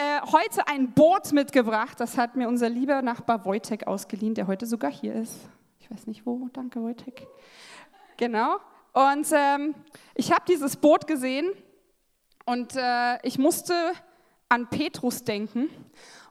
äh, 0.00 0.20
heute 0.32 0.66
ein 0.66 0.92
Boot 0.92 1.32
mitgebracht. 1.32 2.00
Das 2.00 2.16
hat 2.16 2.34
mir 2.34 2.48
unser 2.48 2.70
lieber 2.70 3.02
Nachbar 3.02 3.44
Wojtek 3.44 3.86
ausgeliehen, 3.86 4.34
der 4.34 4.46
heute 4.46 4.64
sogar 4.64 4.90
hier 4.90 5.14
ist. 5.14 5.36
Ich 5.78 5.90
weiß 5.90 6.06
nicht 6.06 6.24
wo. 6.24 6.48
Danke, 6.54 6.82
Wojtek. 6.82 7.26
Genau. 8.16 8.56
Und 8.92 9.26
ähm, 9.32 9.74
ich 10.14 10.32
habe 10.32 10.44
dieses 10.48 10.76
Boot 10.76 11.06
gesehen 11.06 11.50
und 12.46 12.76
äh, 12.76 13.18
ich 13.26 13.38
musste 13.38 13.74
an 14.48 14.68
Petrus 14.68 15.22
denken 15.22 15.68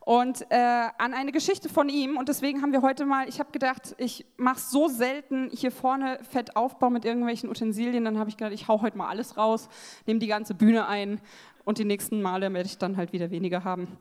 und 0.01 0.41
äh, 0.49 0.55
an 0.97 1.13
eine 1.13 1.31
Geschichte 1.31 1.69
von 1.69 1.87
ihm. 1.87 2.17
Und 2.17 2.29
deswegen 2.29 2.63
haben 2.63 2.71
wir 2.71 2.81
heute 2.81 3.05
mal, 3.05 3.29
ich 3.29 3.39
habe 3.39 3.51
gedacht, 3.51 3.93
ich 3.99 4.25
mache 4.37 4.59
so 4.59 4.87
selten 4.87 5.51
hier 5.53 5.71
vorne 5.71 6.17
Fettaufbau 6.27 6.89
mit 6.89 7.05
irgendwelchen 7.05 7.47
Utensilien. 7.47 8.05
Dann 8.05 8.17
habe 8.17 8.29
ich 8.29 8.35
gedacht, 8.35 8.53
ich 8.53 8.67
hau 8.67 8.81
heute 8.81 8.97
mal 8.97 9.07
alles 9.07 9.37
raus, 9.37 9.69
nehme 10.07 10.19
die 10.19 10.25
ganze 10.25 10.55
Bühne 10.55 10.87
ein 10.87 11.21
und 11.69 11.77
die 11.77 11.85
nächsten 11.85 12.23
Male 12.23 12.51
werde 12.51 12.67
ich 12.67 12.79
dann 12.79 12.97
halt 12.97 13.13
wieder 13.13 13.29
weniger 13.29 13.63
haben. 13.63 13.99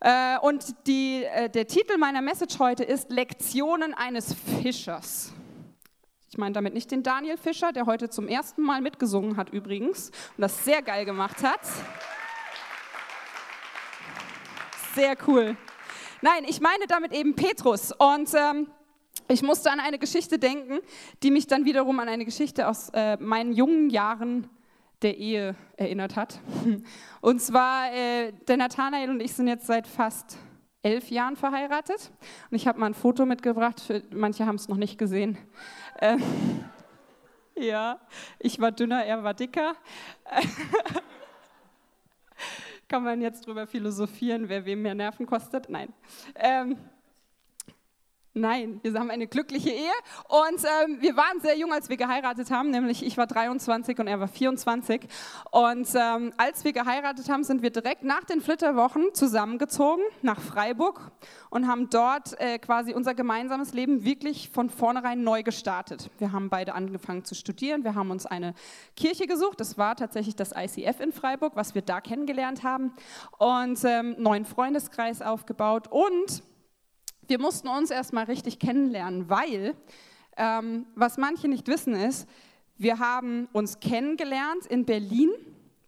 Äh, 0.00 0.36
und 0.40 0.74
die, 0.88 1.22
äh, 1.22 1.48
der 1.48 1.68
Titel 1.68 1.96
meiner 1.96 2.20
Message 2.20 2.58
heute 2.58 2.82
ist 2.82 3.12
Lektionen 3.12 3.94
eines 3.94 4.34
Fischers. 4.34 5.32
Ich 6.28 6.38
meine 6.38 6.54
damit 6.54 6.74
nicht 6.74 6.90
den 6.90 7.04
Daniel 7.04 7.36
Fischer, 7.36 7.70
der 7.70 7.86
heute 7.86 8.10
zum 8.10 8.26
ersten 8.26 8.62
Mal 8.62 8.80
mitgesungen 8.80 9.36
hat 9.36 9.50
übrigens 9.50 10.08
und 10.36 10.42
das 10.42 10.64
sehr 10.64 10.82
geil 10.82 11.04
gemacht 11.04 11.44
hat. 11.44 11.60
Sehr 14.96 15.16
cool. 15.28 15.56
Nein, 16.20 16.44
ich 16.48 16.60
meine 16.60 16.88
damit 16.88 17.12
eben 17.12 17.36
Petrus. 17.36 17.92
Und 17.92 18.34
ähm, 18.34 18.66
ich 19.28 19.42
musste 19.42 19.70
an 19.70 19.78
eine 19.78 20.00
Geschichte 20.00 20.40
denken, 20.40 20.80
die 21.22 21.30
mich 21.30 21.46
dann 21.46 21.64
wiederum 21.64 22.00
an 22.00 22.08
eine 22.08 22.24
Geschichte 22.24 22.66
aus 22.66 22.88
äh, 22.92 23.16
meinen 23.18 23.52
jungen 23.52 23.88
Jahren 23.90 24.50
der 25.04 25.18
Ehe 25.18 25.54
erinnert 25.76 26.16
hat. 26.16 26.40
Und 27.20 27.40
zwar, 27.40 27.92
äh, 27.92 28.32
der 28.48 28.56
Nathanael 28.56 29.10
und 29.10 29.20
ich 29.20 29.34
sind 29.34 29.46
jetzt 29.46 29.66
seit 29.66 29.86
fast 29.86 30.38
elf 30.82 31.10
Jahren 31.10 31.36
verheiratet. 31.36 32.10
Und 32.50 32.56
ich 32.56 32.66
habe 32.66 32.80
mal 32.80 32.86
ein 32.86 32.94
Foto 32.94 33.26
mitgebracht, 33.26 33.80
für, 33.80 34.02
manche 34.10 34.46
haben 34.46 34.56
es 34.56 34.68
noch 34.68 34.76
nicht 34.76 34.98
gesehen. 34.98 35.38
Äh, 36.00 36.16
ja, 37.56 38.00
ich 38.38 38.58
war 38.60 38.72
dünner, 38.72 39.04
er 39.04 39.22
war 39.22 39.34
dicker. 39.34 39.74
Kann 42.88 43.04
man 43.04 43.20
jetzt 43.20 43.46
drüber 43.46 43.66
philosophieren, 43.66 44.48
wer 44.48 44.64
wem 44.64 44.82
mehr 44.82 44.94
Nerven 44.94 45.26
kostet? 45.26 45.68
Nein. 45.68 45.92
Ähm, 46.34 46.76
Nein, 48.36 48.80
wir 48.82 48.92
haben 48.98 49.10
eine 49.10 49.28
glückliche 49.28 49.70
Ehe 49.70 49.92
und 50.26 50.58
ähm, 50.64 51.00
wir 51.00 51.16
waren 51.16 51.38
sehr 51.40 51.56
jung, 51.56 51.72
als 51.72 51.88
wir 51.88 51.96
geheiratet 51.96 52.50
haben, 52.50 52.70
nämlich 52.70 53.06
ich 53.06 53.16
war 53.16 53.28
23 53.28 53.96
und 54.00 54.08
er 54.08 54.18
war 54.18 54.26
24. 54.26 55.02
Und 55.52 55.86
ähm, 55.94 56.32
als 56.36 56.64
wir 56.64 56.72
geheiratet 56.72 57.28
haben, 57.28 57.44
sind 57.44 57.62
wir 57.62 57.70
direkt 57.70 58.02
nach 58.02 58.24
den 58.24 58.40
Flitterwochen 58.40 59.14
zusammengezogen 59.14 60.02
nach 60.22 60.40
Freiburg 60.40 61.12
und 61.48 61.68
haben 61.68 61.90
dort 61.90 62.36
äh, 62.40 62.58
quasi 62.58 62.92
unser 62.92 63.14
gemeinsames 63.14 63.72
Leben 63.72 64.04
wirklich 64.04 64.50
von 64.50 64.68
vornherein 64.68 65.22
neu 65.22 65.44
gestartet. 65.44 66.10
Wir 66.18 66.32
haben 66.32 66.50
beide 66.50 66.74
angefangen 66.74 67.24
zu 67.24 67.36
studieren, 67.36 67.84
wir 67.84 67.94
haben 67.94 68.10
uns 68.10 68.26
eine 68.26 68.54
Kirche 68.96 69.28
gesucht, 69.28 69.60
das 69.60 69.78
war 69.78 69.94
tatsächlich 69.94 70.34
das 70.34 70.50
ICF 70.56 70.98
in 70.98 71.12
Freiburg, 71.12 71.54
was 71.54 71.76
wir 71.76 71.82
da 71.82 72.00
kennengelernt 72.00 72.64
haben 72.64 72.94
und 73.38 73.78
ähm, 73.84 74.16
neuen 74.18 74.44
Freundeskreis 74.44 75.22
aufgebaut 75.22 75.86
und 75.88 76.42
wir 77.28 77.40
mussten 77.40 77.68
uns 77.68 77.90
erstmal 77.90 78.24
richtig 78.24 78.58
kennenlernen, 78.58 79.28
weil, 79.28 79.74
ähm, 80.36 80.86
was 80.94 81.16
manche 81.16 81.48
nicht 81.48 81.66
wissen 81.68 81.94
ist, 81.94 82.28
wir 82.76 82.98
haben 82.98 83.48
uns 83.52 83.80
kennengelernt 83.80 84.66
in 84.66 84.84
Berlin. 84.84 85.30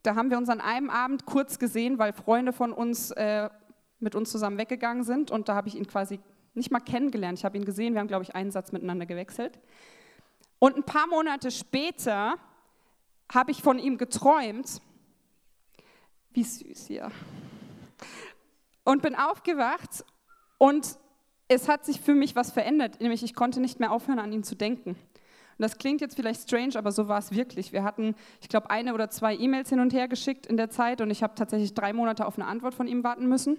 Da 0.02 0.14
haben 0.14 0.30
wir 0.30 0.38
uns 0.38 0.48
an 0.48 0.60
einem 0.60 0.88
Abend 0.88 1.26
kurz 1.26 1.58
gesehen, 1.58 1.98
weil 1.98 2.12
Freunde 2.12 2.52
von 2.52 2.72
uns 2.72 3.10
äh, 3.10 3.50
mit 3.98 4.14
uns 4.14 4.30
zusammen 4.30 4.58
weggegangen 4.58 5.02
sind. 5.02 5.30
Und 5.30 5.48
da 5.48 5.56
habe 5.56 5.68
ich 5.68 5.74
ihn 5.74 5.86
quasi 5.86 6.20
nicht 6.54 6.70
mal 6.70 6.80
kennengelernt. 6.80 7.38
Ich 7.38 7.44
habe 7.44 7.56
ihn 7.56 7.64
gesehen, 7.64 7.94
wir 7.94 8.00
haben, 8.00 8.08
glaube 8.08 8.22
ich, 8.22 8.34
einen 8.34 8.50
Satz 8.50 8.72
miteinander 8.72 9.04
gewechselt. 9.04 9.58
Und 10.58 10.76
ein 10.76 10.84
paar 10.84 11.06
Monate 11.08 11.50
später 11.50 12.36
habe 13.32 13.50
ich 13.50 13.62
von 13.62 13.78
ihm 13.78 13.98
geträumt. 13.98 14.80
Wie 16.32 16.44
süß 16.44 16.86
hier. 16.86 17.10
Und 18.84 19.02
bin 19.02 19.16
aufgewacht 19.16 20.04
und 20.58 20.98
es 21.48 21.68
hat 21.68 21.84
sich 21.84 22.00
für 22.00 22.14
mich 22.14 22.34
was 22.34 22.50
verändert, 22.50 23.00
nämlich 23.00 23.22
ich 23.22 23.34
konnte 23.34 23.60
nicht 23.60 23.80
mehr 23.80 23.92
aufhören, 23.92 24.18
an 24.18 24.32
ihn 24.32 24.42
zu 24.42 24.54
denken. 24.54 24.90
Und 24.90 25.62
das 25.62 25.78
klingt 25.78 26.00
jetzt 26.00 26.16
vielleicht 26.16 26.42
strange, 26.42 26.76
aber 26.76 26.92
so 26.92 27.08
war 27.08 27.18
es 27.18 27.32
wirklich. 27.32 27.72
Wir 27.72 27.82
hatten, 27.82 28.14
ich 28.40 28.48
glaube, 28.48 28.68
eine 28.68 28.92
oder 28.92 29.08
zwei 29.08 29.34
E-Mails 29.34 29.70
hin 29.70 29.80
und 29.80 29.92
her 29.92 30.06
geschickt 30.06 30.46
in 30.46 30.56
der 30.56 30.68
Zeit 30.68 31.00
und 31.00 31.10
ich 31.10 31.22
habe 31.22 31.34
tatsächlich 31.34 31.72
drei 31.72 31.92
Monate 31.92 32.26
auf 32.26 32.38
eine 32.38 32.46
Antwort 32.46 32.74
von 32.74 32.86
ihm 32.86 33.02
warten 33.04 33.26
müssen. 33.26 33.58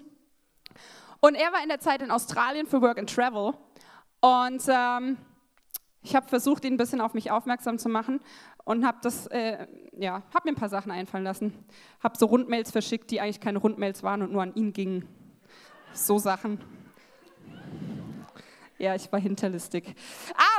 Und 1.22 1.36
er 1.36 1.52
war 1.52 1.64
in 1.64 1.70
der 1.70 1.80
Zeit 1.80 2.02
in 2.02 2.12
Australien 2.12 2.68
für 2.68 2.82
Work 2.82 3.00
and 3.00 3.10
Travel 3.10 3.54
und 4.22 4.64
ähm, 4.68 5.18
ich 6.04 6.16
habe 6.16 6.28
versucht, 6.28 6.64
ihn 6.66 6.74
ein 6.74 6.78
bisschen 6.78 7.02
auf 7.02 7.14
mich 7.14 7.32
aufmerksam 7.32 7.80
zu 7.80 7.90
machen 7.90 8.20
und 8.64 8.86
habe 8.86 9.00
äh, 9.32 9.68
ja, 9.98 10.24
habe 10.34 10.46
mir 10.46 10.52
ein 10.52 10.56
paar 10.56 10.70
Sachen 10.70 10.92
einfallen 10.92 11.24
lassen. 11.24 11.66
Habe 12.00 12.18
so 12.18 12.28
Rundmails 12.28 12.72
verschickt, 12.72 13.10
die 13.10 13.20
eigentlich 13.20 13.40
keine 13.40 13.58
Rundmails 13.58 14.04
waren 14.04 14.22
und 14.22 14.32
nur 14.32 14.44
an 14.44 14.54
ihn 14.54 14.72
gingen. 14.72 15.08
So 15.94 16.20
Sachen. 16.20 16.60
Ja, 18.80 18.94
ich 18.94 19.12
war 19.12 19.20
hinterlistig. 19.20 19.96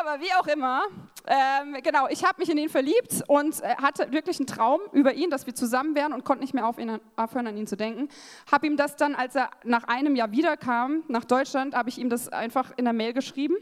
Aber 0.00 0.20
wie 0.20 0.32
auch 0.40 0.46
immer, 0.48 0.82
ähm, 1.26 1.76
genau, 1.84 2.08
ich 2.08 2.24
habe 2.24 2.40
mich 2.40 2.50
in 2.50 2.58
ihn 2.58 2.68
verliebt 2.68 3.22
und 3.28 3.62
äh, 3.62 3.76
hatte 3.76 4.10
wirklich 4.10 4.40
einen 4.40 4.48
Traum 4.48 4.80
über 4.92 5.14
ihn, 5.14 5.30
dass 5.30 5.46
wir 5.46 5.54
zusammen 5.54 5.94
wären 5.94 6.12
und 6.12 6.24
konnte 6.24 6.42
nicht 6.42 6.52
mehr 6.52 6.66
auf 6.66 6.78
ihn, 6.78 6.98
aufhören, 7.14 7.46
an 7.46 7.56
ihn 7.56 7.68
zu 7.68 7.76
denken. 7.76 8.08
Habe 8.50 8.66
ihm 8.66 8.76
das 8.76 8.96
dann, 8.96 9.14
als 9.14 9.36
er 9.36 9.50
nach 9.62 9.84
einem 9.84 10.16
Jahr 10.16 10.32
wiederkam 10.32 11.04
nach 11.06 11.24
Deutschland, 11.24 11.76
habe 11.76 11.90
ich 11.90 11.98
ihm 11.98 12.10
das 12.10 12.28
einfach 12.28 12.72
in 12.76 12.86
der 12.86 12.92
Mail 12.92 13.12
geschrieben. 13.12 13.54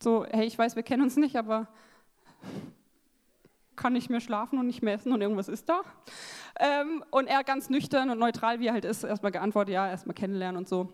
So, 0.00 0.26
hey, 0.28 0.46
ich 0.46 0.58
weiß, 0.58 0.74
wir 0.74 0.82
kennen 0.82 1.02
uns 1.04 1.16
nicht, 1.16 1.36
aber 1.36 1.68
kann 3.76 3.92
nicht 3.92 4.10
mehr 4.10 4.20
schlafen 4.20 4.58
und 4.58 4.66
nicht 4.66 4.82
mehr 4.82 4.94
essen 4.94 5.12
und 5.12 5.20
irgendwas 5.20 5.48
ist 5.48 5.68
da. 5.68 5.82
Ähm, 6.58 7.04
und 7.12 7.28
er 7.28 7.44
ganz 7.44 7.70
nüchtern 7.70 8.10
und 8.10 8.18
neutral, 8.18 8.58
wie 8.58 8.66
er 8.66 8.72
halt 8.72 8.84
ist, 8.84 9.04
erstmal 9.04 9.30
geantwortet, 9.30 9.74
ja, 9.74 9.88
erstmal 9.88 10.14
kennenlernen 10.14 10.58
und 10.58 10.68
so. 10.68 10.92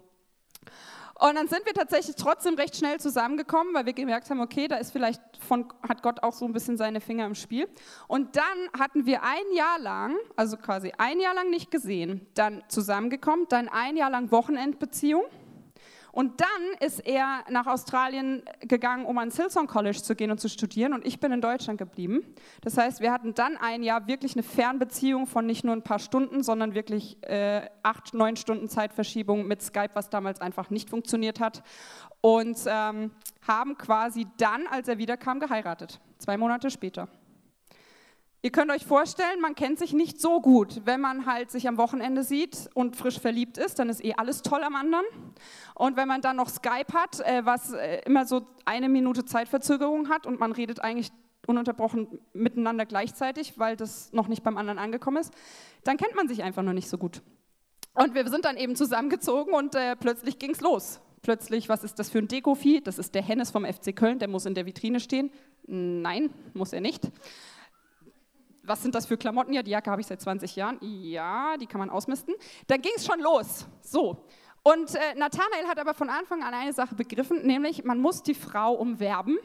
Und 1.20 1.36
dann 1.36 1.46
sind 1.46 1.64
wir 1.64 1.74
tatsächlich 1.74 2.16
trotzdem 2.16 2.54
recht 2.54 2.76
schnell 2.76 2.98
zusammengekommen, 2.98 3.72
weil 3.72 3.86
wir 3.86 3.92
gemerkt 3.92 4.28
haben, 4.30 4.40
okay, 4.40 4.66
da 4.66 4.76
ist 4.76 4.90
vielleicht 4.90 5.22
von, 5.38 5.72
hat 5.88 6.02
Gott 6.02 6.22
auch 6.22 6.32
so 6.32 6.44
ein 6.44 6.52
bisschen 6.52 6.76
seine 6.76 7.00
Finger 7.00 7.24
im 7.26 7.36
Spiel. 7.36 7.68
Und 8.08 8.36
dann 8.36 8.42
hatten 8.78 9.06
wir 9.06 9.22
ein 9.22 9.54
Jahr 9.54 9.78
lang, 9.78 10.16
also 10.34 10.56
quasi 10.56 10.92
ein 10.98 11.20
Jahr 11.20 11.34
lang 11.34 11.50
nicht 11.50 11.70
gesehen, 11.70 12.26
dann 12.34 12.64
zusammengekommen, 12.68 13.46
dann 13.48 13.68
ein 13.68 13.96
Jahr 13.96 14.10
lang 14.10 14.32
Wochenendbeziehung. 14.32 15.24
Und 16.14 16.40
dann 16.40 16.48
ist 16.78 17.00
er 17.00 17.42
nach 17.50 17.66
Australien 17.66 18.44
gegangen, 18.60 19.04
um 19.04 19.18
ans 19.18 19.36
Hillsong 19.36 19.66
College 19.66 20.00
zu 20.00 20.14
gehen 20.14 20.30
und 20.30 20.38
zu 20.38 20.48
studieren. 20.48 20.92
Und 20.92 21.04
ich 21.04 21.18
bin 21.18 21.32
in 21.32 21.40
Deutschland 21.40 21.76
geblieben. 21.76 22.24
Das 22.60 22.78
heißt, 22.78 23.00
wir 23.00 23.10
hatten 23.10 23.34
dann 23.34 23.56
ein 23.56 23.82
Jahr 23.82 24.06
wirklich 24.06 24.34
eine 24.34 24.44
Fernbeziehung 24.44 25.26
von 25.26 25.44
nicht 25.44 25.64
nur 25.64 25.74
ein 25.74 25.82
paar 25.82 25.98
Stunden, 25.98 26.44
sondern 26.44 26.76
wirklich 26.76 27.20
äh, 27.24 27.68
acht, 27.82 28.14
neun 28.14 28.36
Stunden 28.36 28.68
Zeitverschiebung 28.68 29.48
mit 29.48 29.60
Skype, 29.60 29.90
was 29.94 30.08
damals 30.08 30.40
einfach 30.40 30.70
nicht 30.70 30.88
funktioniert 30.88 31.40
hat. 31.40 31.64
Und 32.20 32.58
ähm, 32.68 33.10
haben 33.42 33.76
quasi 33.76 34.28
dann, 34.36 34.68
als 34.68 34.86
er 34.86 34.98
wiederkam, 34.98 35.40
geheiratet. 35.40 35.98
Zwei 36.18 36.36
Monate 36.36 36.70
später. 36.70 37.08
Ihr 38.44 38.52
könnt 38.52 38.70
euch 38.70 38.84
vorstellen, 38.84 39.40
man 39.40 39.54
kennt 39.54 39.78
sich 39.78 39.94
nicht 39.94 40.20
so 40.20 40.38
gut. 40.42 40.82
Wenn 40.84 41.00
man 41.00 41.24
halt 41.24 41.50
sich 41.50 41.66
am 41.66 41.78
Wochenende 41.78 42.22
sieht 42.22 42.68
und 42.74 42.94
frisch 42.94 43.18
verliebt 43.18 43.56
ist, 43.56 43.78
dann 43.78 43.88
ist 43.88 44.04
eh 44.04 44.12
alles 44.18 44.42
toll 44.42 44.62
am 44.62 44.76
anderen. 44.76 45.06
Und 45.74 45.96
wenn 45.96 46.06
man 46.06 46.20
dann 46.20 46.36
noch 46.36 46.50
Skype 46.50 46.92
hat, 46.92 47.20
äh, 47.20 47.46
was 47.46 47.72
äh, 47.72 48.02
immer 48.04 48.26
so 48.26 48.42
eine 48.66 48.90
Minute 48.90 49.24
Zeitverzögerung 49.24 50.10
hat 50.10 50.26
und 50.26 50.40
man 50.40 50.52
redet 50.52 50.80
eigentlich 50.80 51.10
ununterbrochen 51.46 52.18
miteinander 52.34 52.84
gleichzeitig, 52.84 53.58
weil 53.58 53.76
das 53.76 54.12
noch 54.12 54.28
nicht 54.28 54.42
beim 54.42 54.58
anderen 54.58 54.78
angekommen 54.78 55.22
ist, 55.22 55.32
dann 55.84 55.96
kennt 55.96 56.14
man 56.14 56.28
sich 56.28 56.42
einfach 56.42 56.62
noch 56.62 56.74
nicht 56.74 56.90
so 56.90 56.98
gut. 56.98 57.22
Und 57.94 58.14
wir 58.14 58.28
sind 58.28 58.44
dann 58.44 58.58
eben 58.58 58.76
zusammengezogen 58.76 59.54
und 59.54 59.74
äh, 59.74 59.96
plötzlich 59.96 60.36
es 60.46 60.60
los. 60.60 61.00
Plötzlich, 61.22 61.70
was 61.70 61.82
ist 61.82 61.98
das 61.98 62.10
für 62.10 62.18
ein 62.18 62.28
Dekovieh? 62.28 62.82
Das 62.82 62.98
ist 62.98 63.14
der 63.14 63.22
Hennes 63.22 63.50
vom 63.50 63.64
FC 63.64 63.96
Köln, 63.96 64.18
der 64.18 64.28
muss 64.28 64.44
in 64.44 64.52
der 64.52 64.66
Vitrine 64.66 65.00
stehen. 65.00 65.30
Nein, 65.66 66.28
muss 66.52 66.74
er 66.74 66.82
nicht 66.82 67.10
was 68.66 68.82
sind 68.82 68.94
das 68.94 69.06
für 69.06 69.16
Klamotten? 69.16 69.52
Ja, 69.52 69.62
die 69.62 69.70
Jacke 69.70 69.90
habe 69.90 70.00
ich 70.00 70.06
seit 70.06 70.20
20 70.20 70.56
Jahren. 70.56 70.78
Ja, 70.80 71.56
die 71.56 71.66
kann 71.66 71.78
man 71.78 71.90
ausmisten. 71.90 72.34
Dann 72.66 72.80
ging 72.80 72.92
es 72.96 73.06
schon 73.06 73.20
los. 73.20 73.66
So. 73.82 74.26
Und 74.62 74.94
äh, 74.94 75.14
Nathanael 75.16 75.66
hat 75.68 75.78
aber 75.78 75.92
von 75.92 76.08
Anfang 76.08 76.42
an 76.42 76.54
eine 76.54 76.72
Sache 76.72 76.94
begriffen, 76.94 77.46
nämlich 77.46 77.84
man 77.84 77.98
muss 77.98 78.22
die 78.22 78.34
Frau 78.34 78.72
umwerben 78.72 79.38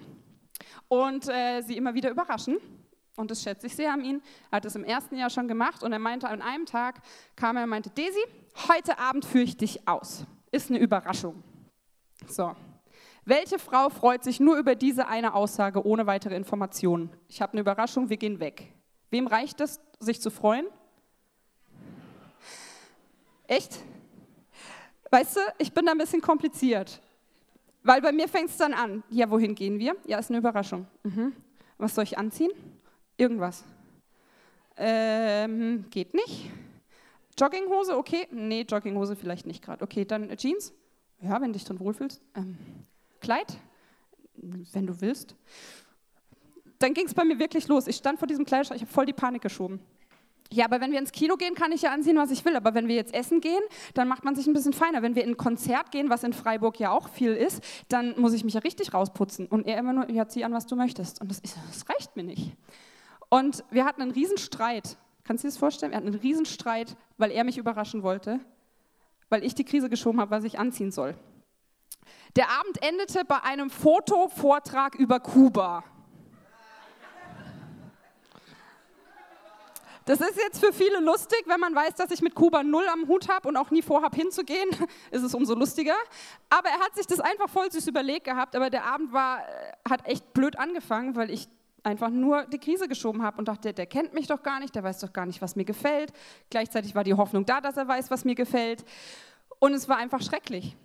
und 0.88 1.28
äh, 1.28 1.62
sie 1.62 1.76
immer 1.76 1.94
wieder 1.94 2.10
überraschen. 2.10 2.58
Und 3.18 3.30
das 3.30 3.44
schätze 3.44 3.68
ich 3.68 3.76
sehr 3.76 3.92
an 3.92 4.02
ihn. 4.02 4.22
Er 4.50 4.58
hat 4.58 4.66
es 4.66 4.78
im 4.78 4.86
ersten 4.86 5.18
Jahr 5.18 5.30
schon 5.30 5.50
gemacht 5.50 5.84
und 5.84 5.92
er 5.92 6.00
meinte, 6.00 6.30
an 6.30 6.42
einem 6.42 6.66
Tag 6.66 7.02
kam 7.36 7.58
er 7.58 7.64
und 7.64 7.70
meinte, 7.70 7.90
Daisy, 7.90 8.24
heute 8.70 8.98
Abend 8.98 9.26
führe 9.26 9.44
ich 9.44 9.58
dich 9.58 9.86
aus. 9.86 10.26
Ist 10.52 10.70
eine 10.70 10.80
Überraschung. 10.80 11.44
So. 12.28 12.56
Welche 13.26 13.60
Frau 13.60 13.90
freut 13.90 14.24
sich 14.24 14.40
nur 14.40 14.58
über 14.58 14.74
diese 14.76 15.08
eine 15.08 15.34
Aussage 15.34 15.86
ohne 15.86 16.08
weitere 16.08 16.36
Informationen? 16.36 17.12
Ich 17.28 17.42
habe 17.42 17.52
eine 17.52 17.62
Überraschung, 17.62 18.10
wir 18.10 18.18
gehen 18.18 18.40
weg. 18.40 18.74
Wem 19.10 19.28
reicht 19.28 19.62
es, 19.62 19.80
sich 20.00 20.22
zu 20.22 20.30
freuen? 20.30 20.66
Echt? 23.48 23.80
Weißt 25.10 25.38
du, 25.38 25.40
ich 25.58 25.74
bin 25.74 25.86
da 25.86 25.94
ein 25.94 25.98
bisschen 25.98 26.22
kompliziert. 26.22 27.02
Weil 27.84 28.02
bei 28.02 28.12
mir 28.12 28.28
fängt 28.28 28.50
es 28.50 28.58
dann 28.58 28.74
an. 28.74 29.04
Ja, 29.10 29.30
wohin 29.30 29.56
gehen 29.56 29.80
wir? 29.80 29.96
Ja, 30.06 30.20
ist 30.20 30.30
eine 30.30 30.38
Überraschung. 30.38 30.86
Mhm. 31.04 31.34
Was 31.78 31.96
soll 31.96 32.04
ich 32.04 32.18
anziehen? 32.18 32.52
Irgendwas. 33.18 33.64
Ähm, 34.78 35.86
geht 35.90 36.14
nicht. 36.14 36.52
Jogginghose, 37.38 37.98
okay. 37.98 38.28
Nee, 38.32 38.66
Jogginghose 38.70 39.16
vielleicht 39.16 39.48
nicht 39.48 39.64
gerade. 39.64 39.84
Okay, 39.84 40.06
dann 40.06 40.36
Jeans. 40.38 40.74
Ja, 41.22 41.42
wenn 41.42 41.48
du 41.48 41.54
dich 41.54 41.66
drin 41.66 41.80
wohlfühlst. 41.80 42.22
Ähm, 42.36 42.58
Kleid? 43.20 43.58
Wenn 44.36 44.88
du 44.88 45.02
willst. 45.02 45.36
Dann 46.80 46.94
ging 46.94 47.06
es 47.06 47.14
bei 47.14 47.26
mir 47.26 47.40
wirklich 47.40 47.68
los. 47.68 47.88
Ich 47.88 47.98
stand 47.98 48.20
vor 48.20 48.28
diesem 48.28 48.46
Kleiderschrank, 48.46 48.78
ich 48.78 48.84
habe 48.84 48.94
voll 48.94 49.06
die 49.06 49.14
Panik 49.14 49.42
geschoben. 49.42 49.82
Ja, 50.52 50.66
aber 50.66 50.82
wenn 50.82 50.92
wir 50.92 50.98
ins 50.98 51.12
Kino 51.12 51.36
gehen, 51.36 51.54
kann 51.54 51.72
ich 51.72 51.84
ja 51.84 51.92
anziehen, 51.92 52.18
was 52.18 52.32
ich 52.32 52.44
will. 52.44 52.56
Aber 52.56 52.74
wenn 52.74 52.88
wir 52.88 52.96
jetzt 52.96 53.14
essen 53.14 53.40
gehen, 53.40 53.62
dann 53.94 54.08
macht 54.08 54.24
man 54.24 54.36
sich 54.36 54.48
ein 54.48 54.54
bisschen 54.54 54.74
feiner. 54.74 55.04
Wenn 55.04 55.14
wir 55.14 55.24
in 55.24 55.32
ein 55.32 55.38
Konzert 55.38 55.92
gehen, 55.92 56.10
was 56.10 56.24
in 56.24 56.34
Freiburg 56.34 56.80
ja 56.80 56.90
auch 56.90 57.08
viel 57.10 57.36
ist, 57.36 57.64
dann 57.88 58.20
muss 58.20 58.34
ich 58.34 58.44
mich 58.44 58.56
ja 58.56 58.62
richtig 58.62 58.94
rausputzen. 58.94 59.46
Und 59.46 59.68
er 59.68 59.78
immer 59.78 59.94
nur, 59.94 60.10
ja, 60.10 60.28
zieh 60.28 60.44
an, 60.44 60.54
was 60.54 60.66
du 60.66 60.76
möchtest. 60.76 61.22
Und 61.22 61.30
das, 61.30 61.42
das 61.42 61.88
reicht 61.88 62.16
mir 62.16 62.24
nicht. 62.24 62.54
Und 63.30 63.64
wir 63.70 63.86
hatten 63.86 64.02
einen 64.02 64.12
Riesenstreit. 64.12 64.98
Kannst 65.24 65.44
du 65.44 65.48
dir 65.48 65.52
das 65.52 65.60
vorstellen? 65.60 65.92
Wir 65.92 65.98
hatten 65.98 66.08
einen 66.08 66.20
Riesenstreit, 66.20 66.98
weil 67.20 67.30
er 67.30 67.44
mich 67.44 67.60
überraschen 67.60 68.02
wollte, 68.02 68.40
weil 69.30 69.44
ich 69.44 69.54
die 69.54 69.66
Krise 69.66 69.88
geschoben 69.88 70.20
habe, 70.20 70.32
was 70.32 70.44
ich 70.46 70.58
anziehen 70.58 70.92
soll. 70.92 71.14
Der 72.36 72.50
Abend 72.50 72.82
endete 72.82 73.24
bei 73.24 73.44
einem 73.44 73.70
Fotovortrag 73.70 74.96
über 74.96 75.20
Kuba. 75.20 75.84
Das 80.10 80.22
ist 80.22 80.38
jetzt 80.38 80.60
für 80.60 80.74
viele 80.74 81.02
lustig, 81.02 81.44
wenn 81.46 81.60
man 81.60 81.76
weiß, 81.76 81.94
dass 81.94 82.10
ich 82.10 82.24
mit 82.24 82.34
Kuba 82.34 82.64
null 82.64 82.88
am 82.92 83.08
Hut 83.08 83.30
habe 83.30 83.48
und 83.48 83.56
auch 83.56 83.70
nie 83.70 83.84
vorhabe 83.84 84.16
hinzugehen, 84.16 84.68
ist 85.12 85.22
es 85.22 85.36
umso 85.36 85.54
lustiger. 85.54 85.94
Aber 86.50 86.68
er 86.68 86.80
hat 86.80 86.96
sich 86.96 87.06
das 87.06 87.20
einfach 87.20 87.48
voll 87.48 87.72
süß 87.72 87.86
überlegt 87.86 88.24
gehabt, 88.24 88.56
aber 88.56 88.72
der 88.72 88.86
Abend 88.86 89.14
war, 89.14 89.42
äh, 89.42 89.44
hat 89.88 90.08
echt 90.08 90.34
blöd 90.34 90.58
angefangen, 90.58 91.16
weil 91.16 91.30
ich 91.30 91.48
einfach 91.84 92.10
nur 92.10 92.46
die 92.46 92.58
Krise 92.58 92.88
geschoben 92.88 93.22
habe 93.22 93.38
und 93.38 93.48
dachte, 93.48 93.72
der 93.72 93.86
kennt 93.86 94.16
mich 94.16 94.26
doch 94.26 94.42
gar 94.42 94.60
nicht, 94.60 94.74
der 94.74 94.84
weiß 94.84 94.98
doch 94.98 95.14
gar 95.14 95.28
nicht, 95.28 95.44
was 95.44 95.56
mir 95.56 95.66
gefällt. 95.66 96.12
Gleichzeitig 96.50 96.96
war 96.96 97.04
die 97.04 97.14
Hoffnung 97.14 97.46
da, 97.46 97.62
dass 97.62 97.78
er 97.78 97.88
weiß, 97.88 98.10
was 98.10 98.26
mir 98.26 98.34
gefällt. 98.34 98.84
Und 99.60 99.74
es 99.74 99.88
war 99.88 99.98
einfach 99.98 100.24
schrecklich. 100.24 100.76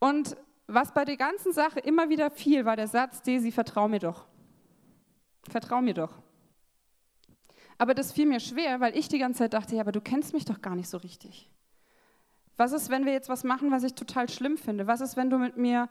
Und 0.00 0.36
was 0.66 0.92
bei 0.92 1.06
der 1.06 1.16
ganzen 1.16 1.54
Sache 1.54 1.80
immer 1.80 2.10
wieder 2.10 2.30
fiel, 2.30 2.66
war 2.66 2.76
der 2.76 2.88
Satz, 2.88 3.22
Desi, 3.22 3.52
vertrau 3.52 3.88
mir 3.88 4.00
doch. 4.00 4.26
Vertrau 5.48 5.80
mir 5.80 5.94
doch. 5.94 6.12
Aber 7.80 7.94
das 7.94 8.12
fiel 8.12 8.26
mir 8.26 8.40
schwer, 8.40 8.80
weil 8.80 8.94
ich 8.94 9.08
die 9.08 9.18
ganze 9.18 9.38
Zeit 9.38 9.54
dachte, 9.54 9.74
ja, 9.74 9.80
aber 9.80 9.90
du 9.90 10.02
kennst 10.02 10.34
mich 10.34 10.44
doch 10.44 10.60
gar 10.60 10.76
nicht 10.76 10.90
so 10.90 10.98
richtig. 10.98 11.48
Was 12.58 12.72
ist, 12.72 12.90
wenn 12.90 13.06
wir 13.06 13.14
jetzt 13.14 13.30
was 13.30 13.42
machen, 13.42 13.70
was 13.70 13.84
ich 13.84 13.94
total 13.94 14.28
schlimm 14.28 14.58
finde? 14.58 14.86
Was 14.86 15.00
ist, 15.00 15.16
wenn 15.16 15.30
du 15.30 15.38
mit 15.38 15.56
mir 15.56 15.88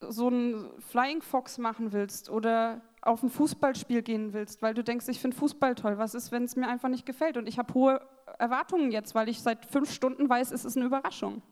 so 0.00 0.28
einen 0.28 0.80
Flying 0.80 1.20
Fox 1.20 1.58
machen 1.58 1.92
willst 1.92 2.30
oder 2.30 2.80
auf 3.02 3.22
ein 3.22 3.28
Fußballspiel 3.28 4.00
gehen 4.00 4.32
willst, 4.32 4.62
weil 4.62 4.72
du 4.72 4.82
denkst, 4.82 5.08
ich 5.08 5.20
finde 5.20 5.36
Fußball 5.36 5.74
toll. 5.74 5.98
Was 5.98 6.14
ist, 6.14 6.32
wenn 6.32 6.44
es 6.44 6.56
mir 6.56 6.68
einfach 6.68 6.88
nicht 6.88 7.04
gefällt? 7.04 7.36
Und 7.36 7.46
ich 7.46 7.58
habe 7.58 7.74
hohe 7.74 8.00
Erwartungen 8.38 8.92
jetzt, 8.92 9.14
weil 9.14 9.28
ich 9.28 9.42
seit 9.42 9.66
fünf 9.66 9.92
Stunden 9.92 10.26
weiß, 10.26 10.52
es 10.52 10.64
ist 10.64 10.78
eine 10.78 10.86
Überraschung. 10.86 11.42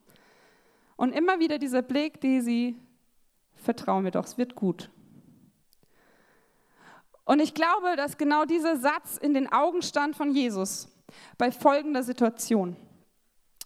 Und 0.97 1.13
immer 1.13 1.41
wieder 1.41 1.59
dieser 1.59 1.83
Blick, 1.83 2.23
die 2.23 2.41
sie, 2.41 2.77
vertrauen 3.55 4.05
mir 4.05 4.13
doch, 4.13 4.25
es 4.25 4.39
wird 4.39 4.55
gut. 4.55 4.89
Und 7.29 7.41
ich 7.41 7.53
glaube, 7.53 7.95
dass 7.95 8.17
genau 8.17 8.47
dieser 8.47 8.79
Satz 8.79 9.19
in 9.19 9.35
den 9.35 9.53
Augen 9.53 9.83
stand 9.83 10.17
von 10.17 10.31
Jesus 10.31 10.89
bei 11.37 11.53
folgender 11.53 12.03
Situation, 12.03 12.75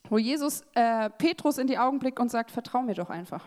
wo 0.09 0.19
Jesus 0.19 0.65
äh, 0.75 1.09
Petrus 1.11 1.59
in 1.59 1.69
die 1.69 1.79
Augen 1.79 2.01
blickt 2.01 2.19
und 2.19 2.29
sagt, 2.29 2.51
vertrau 2.51 2.83
mir 2.83 2.97
doch 2.97 3.09
einfach. 3.09 3.47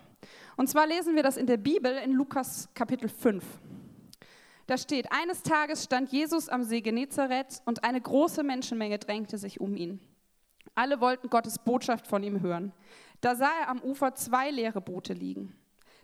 Und 0.55 0.69
zwar 0.69 0.87
lesen 0.87 1.17
wir 1.17 1.23
das 1.23 1.35
in 1.35 1.47
der 1.47 1.57
Bibel 1.57 1.91
in 1.97 2.13
Lukas 2.13 2.69
Kapitel 2.73 3.09
5. 3.09 3.43
Da 4.67 4.77
steht, 4.77 5.11
eines 5.11 5.43
Tages 5.43 5.83
stand 5.83 6.13
Jesus 6.13 6.47
am 6.47 6.63
See 6.63 6.79
Genezareth 6.79 7.61
und 7.65 7.83
eine 7.83 7.99
große 7.99 8.41
Menschenmenge 8.41 8.99
drängte 8.99 9.37
sich 9.37 9.59
um 9.59 9.75
ihn. 9.75 9.99
Alle 10.75 11.01
wollten 11.01 11.29
Gottes 11.29 11.59
Botschaft 11.59 12.07
von 12.07 12.23
ihm 12.23 12.39
hören. 12.39 12.71
Da 13.19 13.35
sah 13.35 13.51
er 13.59 13.67
am 13.67 13.81
Ufer 13.81 14.15
zwei 14.15 14.49
leere 14.49 14.79
Boote 14.79 15.11
liegen. 15.11 15.53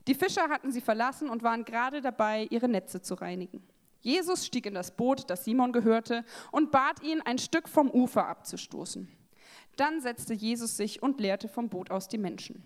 Die 0.06 0.16
Fischer 0.16 0.50
hatten 0.50 0.70
sie 0.70 0.82
verlassen 0.82 1.30
und 1.30 1.44
waren 1.44 1.64
gerade 1.64 2.02
dabei, 2.02 2.46
ihre 2.50 2.68
Netze 2.68 3.02
zu 3.02 3.14
reinigen. 3.14 3.66
Jesus 4.02 4.46
stieg 4.46 4.66
in 4.66 4.74
das 4.74 4.92
Boot, 4.92 5.30
das 5.30 5.46
Simon 5.46 5.72
gehörte, 5.72 6.26
und 6.52 6.72
bat 6.72 7.02
ihn, 7.04 7.22
ein 7.22 7.38
Stück 7.38 7.70
vom 7.70 7.90
Ufer 7.90 8.28
abzustoßen. 8.28 9.08
Dann 9.78 10.02
setzte 10.02 10.34
Jesus 10.34 10.78
sich 10.78 11.02
und 11.02 11.20
lehrte 11.20 11.48
vom 11.48 11.70
Boot 11.70 11.92
aus 11.92 12.08
die 12.08 12.18
Menschen. 12.18 12.64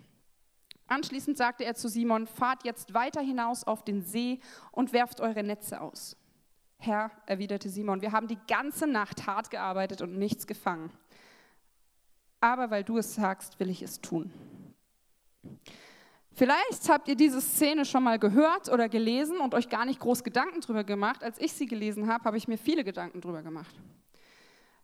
Anschließend 0.88 1.36
sagte 1.36 1.64
er 1.64 1.74
zu 1.74 1.88
Simon, 1.88 2.26
fahrt 2.26 2.64
jetzt 2.64 2.94
weiter 2.94 3.20
hinaus 3.20 3.64
auf 3.64 3.84
den 3.84 4.02
See 4.02 4.40
und 4.70 4.92
werft 4.92 5.20
eure 5.20 5.42
Netze 5.42 5.80
aus. 5.80 6.16
Herr, 6.78 7.10
erwiderte 7.26 7.68
Simon, 7.68 8.02
wir 8.02 8.12
haben 8.12 8.28
die 8.28 8.38
ganze 8.46 8.86
Nacht 8.86 9.26
hart 9.26 9.50
gearbeitet 9.50 10.02
und 10.02 10.18
nichts 10.18 10.46
gefangen. 10.46 10.92
Aber 12.40 12.70
weil 12.70 12.84
du 12.84 12.98
es 12.98 13.14
sagst, 13.14 13.58
will 13.58 13.70
ich 13.70 13.82
es 13.82 14.00
tun. 14.00 14.30
Vielleicht 16.36 16.86
habt 16.90 17.08
ihr 17.08 17.16
diese 17.16 17.40
Szene 17.40 17.86
schon 17.86 18.02
mal 18.02 18.18
gehört 18.18 18.68
oder 18.68 18.90
gelesen 18.90 19.38
und 19.38 19.54
euch 19.54 19.70
gar 19.70 19.86
nicht 19.86 20.00
groß 20.00 20.22
Gedanken 20.22 20.60
drüber 20.60 20.84
gemacht. 20.84 21.24
Als 21.24 21.40
ich 21.40 21.54
sie 21.54 21.64
gelesen 21.64 22.08
habe, 22.08 22.24
habe 22.24 22.36
ich 22.36 22.46
mir 22.46 22.58
viele 22.58 22.84
Gedanken 22.84 23.22
drüber 23.22 23.42
gemacht. 23.42 23.74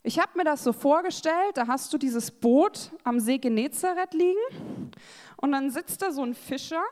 Ich 0.02 0.18
habe 0.18 0.30
mir 0.34 0.44
das 0.44 0.64
so 0.64 0.72
vorgestellt, 0.72 1.56
da 1.56 1.66
hast 1.66 1.92
du 1.92 1.98
dieses 1.98 2.30
Boot 2.30 2.90
am 3.04 3.20
See 3.20 3.36
Genezareth 3.36 4.14
liegen 4.14 4.90
und 5.36 5.52
dann 5.52 5.68
sitzt 5.68 6.00
da 6.00 6.10
so 6.10 6.22
ein 6.22 6.32
Fischer, 6.32 6.82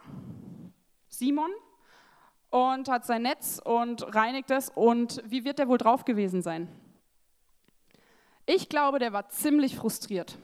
Simon, 1.08 1.50
und 2.50 2.86
hat 2.90 3.06
sein 3.06 3.22
Netz 3.22 3.62
und 3.64 4.14
reinigt 4.14 4.50
es 4.50 4.68
und 4.68 5.22
wie 5.24 5.46
wird 5.46 5.58
der 5.58 5.68
wohl 5.68 5.78
drauf 5.78 6.04
gewesen 6.04 6.42
sein? 6.42 6.68
Ich 8.44 8.68
glaube, 8.68 8.98
der 8.98 9.14
war 9.14 9.30
ziemlich 9.30 9.74
frustriert, 9.74 10.36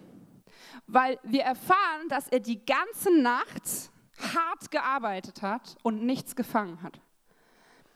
weil 0.87 1.19
wir 1.23 1.43
erfahren, 1.43 2.09
dass 2.09 2.29
er 2.29 2.41
die 2.41 2.65
ganze 2.65 3.15
Nacht 3.15 3.91
hart 4.19 4.71
gearbeitet 4.71 5.43
hat 5.43 5.77
und 5.83 6.05
nichts 6.05 6.37
gefangen 6.37 6.83
hat. 6.83 7.01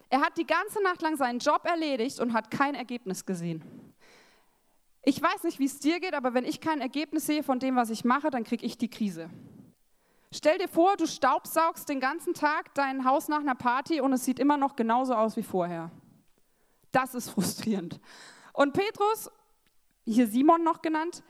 Er 0.08 0.20
hat 0.20 0.36
die 0.38 0.46
ganze 0.46 0.82
Nacht 0.82 1.02
lang 1.02 1.16
seinen 1.16 1.38
Job 1.38 1.64
erledigt 1.64 2.18
und 2.20 2.32
hat 2.32 2.50
kein 2.50 2.74
Ergebnis 2.74 3.24
gesehen. 3.24 3.64
Ich 5.02 5.22
weiß 5.22 5.44
nicht, 5.44 5.58
wie 5.58 5.64
es 5.64 5.78
dir 5.78 6.00
geht, 6.00 6.14
aber 6.14 6.34
wenn 6.34 6.44
ich 6.44 6.60
kein 6.60 6.80
Ergebnis 6.80 7.26
sehe 7.26 7.42
von 7.42 7.58
dem, 7.58 7.76
was 7.76 7.90
ich 7.90 8.04
mache, 8.04 8.30
dann 8.30 8.44
kriege 8.44 8.66
ich 8.66 8.76
die 8.76 8.90
Krise. 8.90 9.30
Stell 10.32 10.58
dir 10.58 10.68
vor, 10.68 10.96
du 10.96 11.06
staubsaugst 11.06 11.88
den 11.88 12.00
ganzen 12.00 12.34
Tag 12.34 12.74
dein 12.74 13.04
Haus 13.04 13.28
nach 13.28 13.40
einer 13.40 13.54
Party 13.54 14.00
und 14.00 14.12
es 14.12 14.24
sieht 14.24 14.38
immer 14.38 14.56
noch 14.56 14.76
genauso 14.76 15.14
aus 15.14 15.36
wie 15.36 15.42
vorher. 15.42 15.90
Das 16.92 17.14
ist 17.14 17.30
frustrierend. 17.30 18.00
Und 18.52 18.72
Petrus, 18.72 19.30
hier 20.04 20.26
Simon 20.26 20.62
noch 20.62 20.82
genannt, 20.82 21.22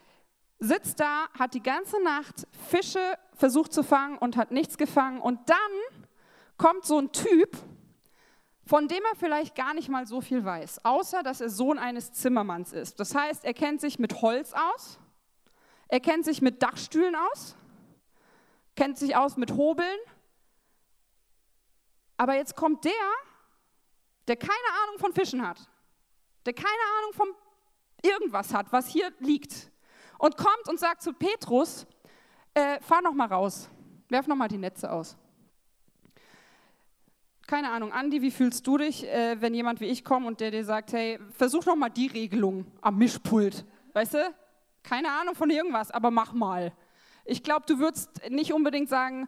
sitzt 0.61 0.99
da, 0.99 1.27
hat 1.37 1.55
die 1.55 1.63
ganze 1.63 2.01
Nacht 2.01 2.47
Fische 2.69 3.17
versucht 3.33 3.73
zu 3.73 3.83
fangen 3.83 4.17
und 4.19 4.37
hat 4.37 4.51
nichts 4.51 4.77
gefangen. 4.77 5.19
Und 5.19 5.49
dann 5.49 5.57
kommt 6.57 6.85
so 6.85 6.99
ein 6.99 7.11
Typ, 7.11 7.57
von 8.63 8.87
dem 8.87 9.03
er 9.11 9.17
vielleicht 9.17 9.55
gar 9.55 9.73
nicht 9.73 9.89
mal 9.89 10.05
so 10.05 10.21
viel 10.21 10.45
weiß, 10.45 10.85
außer 10.85 11.23
dass 11.23 11.41
er 11.41 11.49
Sohn 11.49 11.79
eines 11.79 12.13
Zimmermanns 12.13 12.71
ist. 12.73 12.99
Das 12.99 13.15
heißt, 13.15 13.43
er 13.43 13.55
kennt 13.55 13.81
sich 13.81 13.97
mit 13.97 14.21
Holz 14.21 14.53
aus, 14.53 14.99
er 15.87 15.99
kennt 15.99 16.25
sich 16.25 16.43
mit 16.43 16.61
Dachstühlen 16.61 17.15
aus, 17.15 17.55
kennt 18.75 18.99
sich 18.99 19.15
aus 19.15 19.37
mit 19.37 19.53
Hobeln. 19.53 19.97
Aber 22.17 22.35
jetzt 22.35 22.55
kommt 22.55 22.85
der, 22.85 22.91
der 24.27 24.37
keine 24.37 24.51
Ahnung 24.83 24.99
von 24.99 25.11
Fischen 25.11 25.45
hat, 25.45 25.67
der 26.45 26.53
keine 26.53 26.67
Ahnung 26.99 27.13
von 27.13 27.27
irgendwas 28.03 28.53
hat, 28.53 28.71
was 28.71 28.87
hier 28.87 29.11
liegt 29.19 29.70
und 30.21 30.37
kommt 30.37 30.69
und 30.69 30.79
sagt 30.79 31.01
zu 31.01 31.13
Petrus, 31.13 31.87
äh, 32.53 32.79
fahr 32.79 33.01
noch 33.01 33.13
mal 33.13 33.25
raus, 33.25 33.67
werf 34.07 34.27
noch 34.27 34.35
mal 34.35 34.47
die 34.47 34.59
Netze 34.59 34.91
aus. 34.91 35.17
Keine 37.47 37.71
Ahnung, 37.71 37.91
Andi, 37.91 38.21
wie 38.21 38.29
fühlst 38.29 38.65
du 38.67 38.77
dich, 38.77 39.07
äh, 39.07 39.41
wenn 39.41 39.55
jemand 39.55 39.81
wie 39.81 39.87
ich 39.87 40.05
kommt 40.05 40.27
und 40.27 40.39
der 40.39 40.51
dir 40.51 40.63
sagt, 40.63 40.93
hey, 40.93 41.19
versuch 41.31 41.65
noch 41.65 41.75
mal 41.75 41.89
die 41.89 42.05
Regelung 42.05 42.67
am 42.81 42.99
Mischpult, 42.99 43.65
weißt 43.93 44.13
du? 44.13 44.35
Keine 44.83 45.11
Ahnung 45.11 45.33
von 45.33 45.49
irgendwas, 45.49 45.89
aber 45.89 46.11
mach 46.11 46.33
mal. 46.33 46.71
Ich 47.25 47.41
glaube, 47.41 47.65
du 47.67 47.79
würdest 47.79 48.21
nicht 48.29 48.53
unbedingt 48.53 48.89
sagen, 48.89 49.27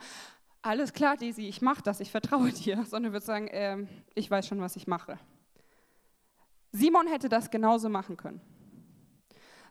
alles 0.62 0.93
klar, 0.93 1.17
Daisy, 1.17 1.47
ich 1.47 1.63
mache 1.63 1.81
das, 1.81 2.01
ich 2.01 2.12
vertraue 2.12 2.51
dir, 2.51 2.83
sondern 2.83 3.05
du 3.05 3.13
würdest 3.13 3.27
sagen, 3.27 3.47
äh, 3.47 3.88
ich 4.13 4.29
weiß 4.29 4.47
schon, 4.47 4.62
was 4.62 4.75
ich 4.75 4.85
mache. 4.85 5.17
Simon 6.71 7.07
hätte 7.07 7.29
das 7.29 7.50
genauso 7.50 7.89
machen 7.89 8.15
können. 8.15 8.41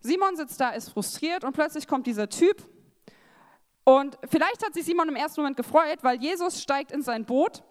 Simon 0.03 0.37
sitzt 0.37 0.61
da, 0.61 0.71
ist 0.71 0.91
frustriert 0.91 1.45
und 1.45 1.53
plötzlich 1.53 1.87
kommt 1.87 2.07
dieser 2.07 2.29
Typ. 2.29 2.63
Und 3.85 4.19
vielleicht 4.29 4.65
hat 4.65 4.75
sich 4.75 4.85
Simon 4.85 5.09
im 5.09 5.17
ersten 5.17 5.41
Moment 5.41 5.57
gefreut, 5.57 5.99
weil 6.03 6.21
Jesus 6.21 6.63
steigt 6.63 6.93
in 6.93 7.03
sein 7.03 7.25
Boot 7.25 7.63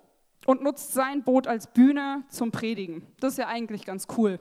und 0.45 0.61
nutzt 0.61 0.93
sein 0.93 1.23
Boot 1.23 1.47
als 1.47 1.67
Bühne 1.67 2.23
zum 2.29 2.51
Predigen. 2.51 3.05
Das 3.19 3.33
ist 3.33 3.37
ja 3.37 3.47
eigentlich 3.47 3.85
ganz 3.85 4.07
cool. 4.17 4.39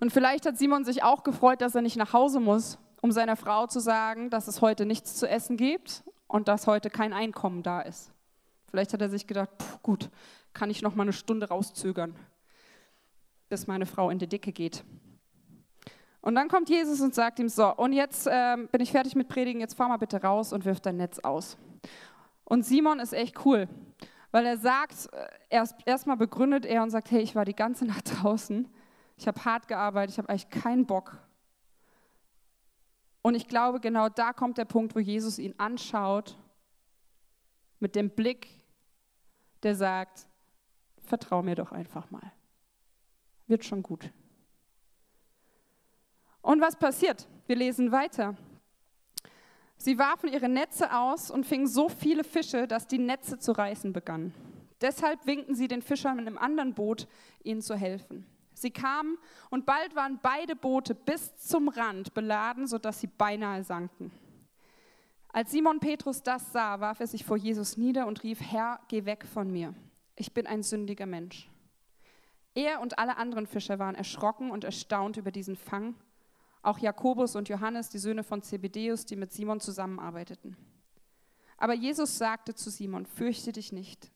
Und 0.00 0.12
vielleicht 0.12 0.44
hat 0.44 0.58
Simon 0.58 0.84
sich 0.84 1.02
auch 1.02 1.22
gefreut, 1.22 1.60
dass 1.62 1.74
er 1.74 1.82
nicht 1.82 1.96
nach 1.96 2.12
Hause 2.12 2.40
muss, 2.40 2.78
um 3.00 3.12
seiner 3.12 3.36
Frau 3.36 3.66
zu 3.66 3.80
sagen, 3.80 4.30
dass 4.30 4.48
es 4.48 4.60
heute 4.60 4.84
nichts 4.84 5.16
zu 5.16 5.28
essen 5.28 5.56
gibt 5.56 6.02
und 6.26 6.48
dass 6.48 6.66
heute 6.66 6.90
kein 6.90 7.12
Einkommen 7.12 7.62
da 7.62 7.80
ist. 7.80 8.10
Vielleicht 8.68 8.92
hat 8.92 9.00
er 9.00 9.08
sich 9.08 9.26
gedacht, 9.26 9.50
pff, 9.58 9.82
gut, 9.82 10.10
kann 10.52 10.70
ich 10.70 10.82
noch 10.82 10.94
mal 10.94 11.04
eine 11.04 11.12
Stunde 11.12 11.48
rauszögern, 11.48 12.14
bis 13.48 13.66
meine 13.66 13.86
Frau 13.86 14.10
in 14.10 14.18
die 14.18 14.26
Dicke 14.26 14.52
geht. 14.52 14.84
Und 16.26 16.34
dann 16.34 16.48
kommt 16.48 16.68
Jesus 16.68 17.00
und 17.00 17.14
sagt 17.14 17.38
ihm, 17.38 17.48
so, 17.48 17.72
und 17.76 17.92
jetzt 17.92 18.26
äh, 18.26 18.56
bin 18.72 18.80
ich 18.80 18.90
fertig 18.90 19.14
mit 19.14 19.28
Predigen, 19.28 19.60
jetzt 19.60 19.74
fahr 19.74 19.86
mal 19.86 19.96
bitte 19.96 20.20
raus 20.20 20.52
und 20.52 20.64
wirf 20.64 20.80
dein 20.80 20.96
Netz 20.96 21.20
aus. 21.20 21.56
Und 22.42 22.64
Simon 22.64 22.98
ist 22.98 23.12
echt 23.12 23.46
cool, 23.46 23.68
weil 24.32 24.44
er 24.44 24.56
sagt, 24.56 25.08
äh, 25.12 25.28
erst 25.50 25.76
erstmal 25.86 26.16
begründet 26.16 26.66
er 26.66 26.82
und 26.82 26.90
sagt, 26.90 27.12
hey, 27.12 27.20
ich 27.20 27.36
war 27.36 27.44
die 27.44 27.54
ganze 27.54 27.84
Nacht 27.84 28.10
draußen, 28.24 28.68
ich 29.16 29.28
habe 29.28 29.44
hart 29.44 29.68
gearbeitet, 29.68 30.14
ich 30.14 30.18
habe 30.18 30.28
eigentlich 30.28 30.50
keinen 30.50 30.84
Bock. 30.84 31.16
Und 33.22 33.36
ich 33.36 33.46
glaube, 33.46 33.78
genau 33.78 34.08
da 34.08 34.32
kommt 34.32 34.58
der 34.58 34.64
Punkt, 34.64 34.96
wo 34.96 34.98
Jesus 34.98 35.38
ihn 35.38 35.54
anschaut 35.58 36.36
mit 37.78 37.94
dem 37.94 38.10
Blick, 38.10 38.48
der 39.62 39.76
sagt, 39.76 40.26
vertrau 41.04 41.44
mir 41.44 41.54
doch 41.54 41.70
einfach 41.70 42.10
mal. 42.10 42.32
Wird 43.46 43.64
schon 43.64 43.84
gut. 43.84 44.10
Und 46.46 46.60
was 46.60 46.76
passiert? 46.76 47.26
Wir 47.48 47.56
lesen 47.56 47.90
weiter. 47.90 48.36
Sie 49.78 49.98
warfen 49.98 50.28
ihre 50.28 50.48
Netze 50.48 50.96
aus 50.96 51.28
und 51.28 51.44
fingen 51.44 51.66
so 51.66 51.88
viele 51.88 52.22
Fische, 52.22 52.68
dass 52.68 52.86
die 52.86 52.98
Netze 52.98 53.40
zu 53.40 53.50
reißen 53.50 53.92
begannen. 53.92 54.32
Deshalb 54.80 55.26
winkten 55.26 55.56
sie 55.56 55.66
den 55.66 55.82
Fischern 55.82 56.20
in 56.20 56.28
einem 56.28 56.38
anderen 56.38 56.72
Boot, 56.72 57.08
ihnen 57.42 57.62
zu 57.62 57.74
helfen. 57.74 58.26
Sie 58.54 58.70
kamen 58.70 59.18
und 59.50 59.66
bald 59.66 59.96
waren 59.96 60.20
beide 60.22 60.54
Boote 60.54 60.94
bis 60.94 61.36
zum 61.36 61.66
Rand 61.68 62.14
beladen, 62.14 62.68
sodass 62.68 63.00
sie 63.00 63.08
beinahe 63.08 63.64
sanken. 63.64 64.12
Als 65.30 65.50
Simon 65.50 65.80
Petrus 65.80 66.22
das 66.22 66.52
sah, 66.52 66.78
warf 66.78 67.00
er 67.00 67.08
sich 67.08 67.24
vor 67.24 67.36
Jesus 67.36 67.76
nieder 67.76 68.06
und 68.06 68.22
rief, 68.22 68.40
Herr, 68.40 68.78
geh 68.86 69.04
weg 69.04 69.26
von 69.26 69.50
mir. 69.50 69.74
Ich 70.14 70.32
bin 70.32 70.46
ein 70.46 70.62
sündiger 70.62 71.06
Mensch. 71.06 71.50
Er 72.54 72.80
und 72.80 73.00
alle 73.00 73.16
anderen 73.16 73.48
Fischer 73.48 73.80
waren 73.80 73.96
erschrocken 73.96 74.52
und 74.52 74.62
erstaunt 74.62 75.16
über 75.16 75.32
diesen 75.32 75.56
Fang 75.56 75.96
auch 76.66 76.78
Jakobus 76.78 77.36
und 77.36 77.48
Johannes, 77.48 77.88
die 77.88 77.98
Söhne 77.98 78.24
von 78.24 78.42
Zebedeus, 78.42 79.06
die 79.06 79.16
mit 79.16 79.32
Simon 79.32 79.60
zusammenarbeiteten. 79.60 80.56
Aber 81.58 81.74
Jesus 81.74 82.18
sagte 82.18 82.54
zu 82.54 82.70
Simon, 82.70 83.06
fürchte 83.06 83.52
dich 83.52 83.72
nicht. 83.72 84.10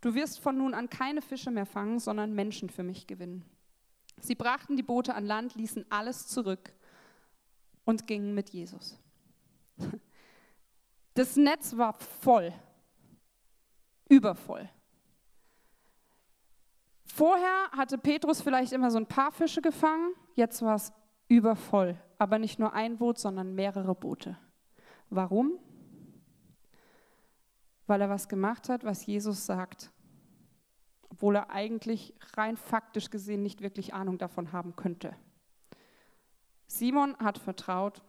Du 0.00 0.14
wirst 0.14 0.38
von 0.38 0.58
nun 0.58 0.74
an 0.74 0.90
keine 0.90 1.22
Fische 1.22 1.50
mehr 1.50 1.66
fangen, 1.66 1.98
sondern 1.98 2.34
Menschen 2.34 2.68
für 2.68 2.82
mich 2.82 3.06
gewinnen. 3.06 3.44
Sie 4.20 4.34
brachten 4.34 4.76
die 4.76 4.82
Boote 4.82 5.14
an 5.14 5.24
Land, 5.24 5.54
ließen 5.54 5.86
alles 5.90 6.26
zurück 6.26 6.74
und 7.84 8.06
gingen 8.06 8.34
mit 8.34 8.50
Jesus. 8.50 8.98
Das 11.14 11.36
Netz 11.36 11.76
war 11.76 11.94
voll, 11.94 12.52
übervoll. 14.08 14.68
Vorher 17.06 17.70
hatte 17.70 17.98
Petrus 17.98 18.42
vielleicht 18.42 18.72
immer 18.72 18.90
so 18.90 18.98
ein 18.98 19.06
paar 19.06 19.30
Fische 19.32 19.62
gefangen, 19.62 20.14
jetzt 20.34 20.60
war 20.62 20.74
es 20.74 20.92
übervoll. 21.34 21.96
Aber 22.18 22.38
nicht 22.38 22.58
nur 22.58 22.72
ein 22.72 22.96
Boot, 22.96 23.18
sondern 23.18 23.54
mehrere 23.54 23.94
Boote. 23.94 24.38
Warum? 25.10 25.58
Weil 27.86 28.00
er 28.00 28.08
was 28.08 28.28
gemacht 28.28 28.68
hat, 28.68 28.84
was 28.84 29.04
Jesus 29.04 29.44
sagt, 29.44 29.90
obwohl 31.10 31.36
er 31.36 31.50
eigentlich 31.50 32.14
rein 32.36 32.56
faktisch 32.56 33.10
gesehen 33.10 33.42
nicht 33.42 33.60
wirklich 33.60 33.94
Ahnung 33.94 34.18
davon 34.18 34.52
haben 34.52 34.74
könnte. 34.76 35.14
Simon 36.66 37.16
hat 37.18 37.38
vertraut, 37.38 38.02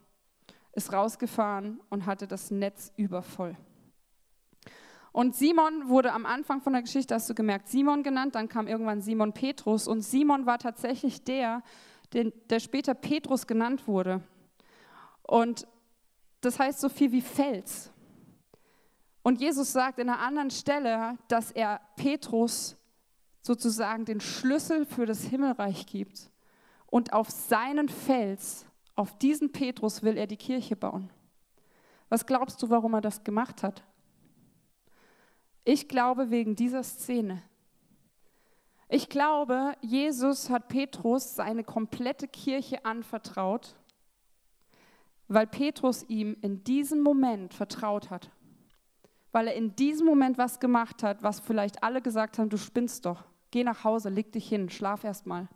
ist 0.72 0.94
rausgefahren 0.94 1.82
und 1.89 2.05
hatte 2.05 2.27
das 2.27 2.51
Netz 2.51 2.94
übervoll. 2.96 3.58
Und 5.12 5.36
Simon 5.36 5.88
wurde 5.88 6.12
am 6.13 6.25
Anfang 6.25 6.62
von 6.62 6.74
der 6.74 6.82
Geschichte, 6.82 7.15
hast 7.15 7.29
du 7.29 7.34
gemerkt, 7.34 7.70
Simon 7.70 8.03
genannt, 8.03 8.36
dann 8.36 8.50
kam 8.50 8.67
irgendwann 8.67 9.01
Simon 9.01 9.34
Petrus 9.34 9.88
und 9.88 10.01
Simon 10.01 10.46
war 10.46 10.58
tatsächlich 10.58 11.24
der, 11.24 11.63
den, 12.13 12.33
der 12.50 12.59
später 12.59 12.93
Petrus 12.93 13.47
genannt 13.47 13.88
wurde. 13.88 14.21
Und 15.24 15.67
das 16.41 16.59
heißt 16.59 16.79
so 16.79 16.89
viel 16.89 17.12
wie 17.12 17.21
Fels. 17.21 17.91
Und 19.24 19.41
Jesus 19.41 19.71
sagt 19.71 19.97
in 19.97 20.09
einer 20.09 20.19
anderen 20.19 20.51
Stelle, 20.51 21.17
dass 21.27 21.51
er 21.51 21.81
Petrus 21.95 22.77
sozusagen 23.41 24.05
den 24.05 24.19
Schlüssel 24.19 24.85
für 24.85 25.05
das 25.05 25.24
Himmelreich 25.24 25.88
gibt. 25.88 26.29
Und 26.85 27.13
auf 27.13 27.29
seinen 27.29 27.89
Fels, 27.89 28.65
auf 28.95 29.17
diesen 29.17 29.51
Petrus 29.51 30.03
will 30.03 30.17
er 30.17 30.27
die 30.27 30.38
Kirche 30.38 30.75
bauen. 30.75 31.09
Was 32.09 32.25
glaubst 32.25 32.62
du, 32.62 32.69
warum 32.69 32.93
er 32.93 33.01
das 33.01 33.24
gemacht 33.24 33.63
hat? 33.63 33.83
Ich 35.63 35.88
glaube 35.88 36.29
wegen 36.29 36.55
dieser 36.55 36.83
Szene. 36.83 37.41
Ich 38.87 39.09
glaube, 39.09 39.73
Jesus 39.81 40.49
hat 40.49 40.67
Petrus 40.67 41.35
seine 41.35 41.63
komplette 41.63 42.27
Kirche 42.27 42.85
anvertraut, 42.85 43.75
weil 45.27 45.47
Petrus 45.47 46.03
ihm 46.07 46.37
in 46.41 46.63
diesem 46.63 47.01
Moment 47.01 47.53
vertraut 47.53 48.11
hat. 48.11 48.29
Weil 49.31 49.47
er 49.47 49.55
in 49.55 49.75
diesem 49.75 50.05
Moment 50.05 50.37
was 50.37 50.59
gemacht 50.59 51.01
hat, 51.01 51.23
was 51.23 51.39
vielleicht 51.39 51.83
alle 51.83 52.01
gesagt 52.01 52.37
haben, 52.37 52.49
du 52.49 52.57
spinnst 52.57 53.05
doch. 53.05 53.23
Geh 53.51 53.63
nach 53.63 53.83
Hause, 53.83 54.09
leg 54.09 54.31
dich 54.31 54.47
hin, 54.47 54.69
schlaf 54.69 55.03
erst 55.03 55.25
mal. 55.25 55.47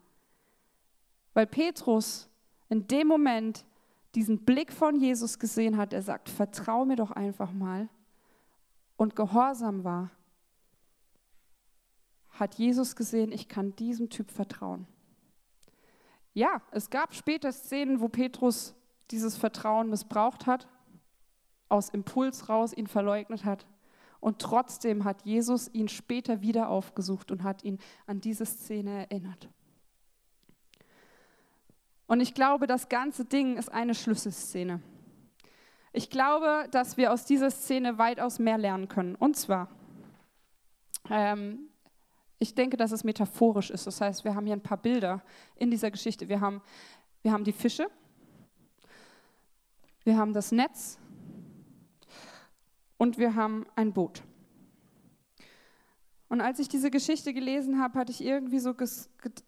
Weil 1.34 1.46
Petrus 1.46 2.30
in 2.68 2.88
dem 2.88 3.08
Moment 3.08 3.64
diesen 4.16 4.44
Blick 4.44 4.74
von 4.74 5.00
Jesus 5.00 5.38
gesehen 5.38 5.78
hat, 5.78 5.94
er 5.94 6.02
sagt, 6.02 6.30
vertrau 6.30 6.84
mir 6.84 6.96
doch 6.96 7.12
einfach 7.12 7.52
mal 7.52 7.90
und 8.98 9.16
gehorsam 9.16 9.84
war 9.84 10.10
hat 12.40 12.56
Jesus 12.56 12.96
gesehen, 12.96 13.32
ich 13.32 13.48
kann 13.48 13.76
diesem 13.76 14.10
Typ 14.10 14.32
vertrauen. 14.32 14.88
Ja, 16.34 16.62
es 16.72 16.90
gab 16.90 17.14
später 17.14 17.52
Szenen, 17.52 18.00
wo 18.00 18.08
Petrus 18.08 18.76
dieses 19.12 19.36
Vertrauen 19.36 19.90
missbraucht 19.90 20.46
hat, 20.46 20.68
aus 21.68 21.90
Impuls 21.90 22.50
raus 22.50 22.74
ihn 22.74 22.88
verleugnet 22.88 23.46
hat. 23.46 23.66
Und 24.20 24.40
trotzdem 24.40 25.04
hat 25.06 25.24
Jesus 25.24 25.70
ihn 25.74 25.88
später 25.88 26.42
wieder 26.42 26.70
aufgesucht 26.70 27.32
und 27.32 27.44
hat 27.44 27.64
ihn 27.64 27.80
an 28.06 28.22
diese 28.22 28.46
Szene 28.46 29.10
erinnert. 29.10 29.50
Und 32.08 32.22
ich 32.22 32.34
glaube, 32.34 32.68
das 32.68 32.90
ganze 32.90 33.24
Ding 33.24 33.58
ist 33.58 33.72
eine 33.72 33.96
Schlüsselszene. 33.96 34.82
Ich 35.94 36.10
glaube, 36.10 36.68
dass 36.72 36.98
wir 36.98 37.14
aus 37.14 37.26
dieser 37.26 37.52
Szene 37.52 37.98
weitaus 37.98 38.40
mehr 38.40 38.58
lernen 38.58 38.88
können. 38.88 39.16
Und 39.16 39.38
zwar, 39.38 39.70
ähm, 41.10 41.69
ich 42.40 42.56
denke, 42.56 42.78
dass 42.78 42.94
es 42.94 43.04
metaphorisch 43.04 43.70
ist. 43.70 43.86
Das 43.86 44.00
heißt, 44.00 44.24
wir 44.24 44.34
haben 44.34 44.46
hier 44.46 44.56
ein 44.56 44.64
paar 44.64 44.78
Bilder 44.78 45.22
in 45.56 45.70
dieser 45.70 45.92
Geschichte. 45.92 46.30
Wir 46.30 46.40
haben, 46.40 46.62
wir 47.22 47.34
haben 47.34 47.44
die 47.44 47.52
Fische, 47.52 47.90
wir 50.06 50.18
haben 50.18 50.34
das 50.34 50.54
Netz 50.54 50.98
und 52.98 53.18
wir 53.18 53.36
haben 53.36 53.66
ein 53.76 53.94
Boot. 53.94 54.24
Und 56.30 56.42
als 56.42 56.60
ich 56.60 56.70
diese 56.70 56.90
Geschichte 56.90 57.34
gelesen 57.34 57.82
habe, 57.82 58.00
hatte 58.00 58.12
ich 58.12 58.22
irgendwie 58.22 58.60
so 58.60 58.74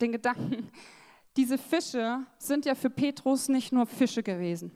den 0.02 0.12
Gedanken, 0.12 0.70
diese 1.38 1.58
Fische 1.58 2.26
sind 2.40 2.66
ja 2.66 2.76
für 2.76 2.90
Petrus 2.90 3.48
nicht 3.48 3.72
nur 3.72 3.86
Fische 3.86 4.22
gewesen. 4.22 4.72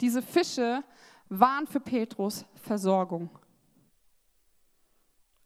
Diese 0.00 0.22
Fische 0.22 0.82
waren 1.28 1.66
für 1.66 1.80
Petrus 1.80 2.44
Versorgung. 2.54 3.30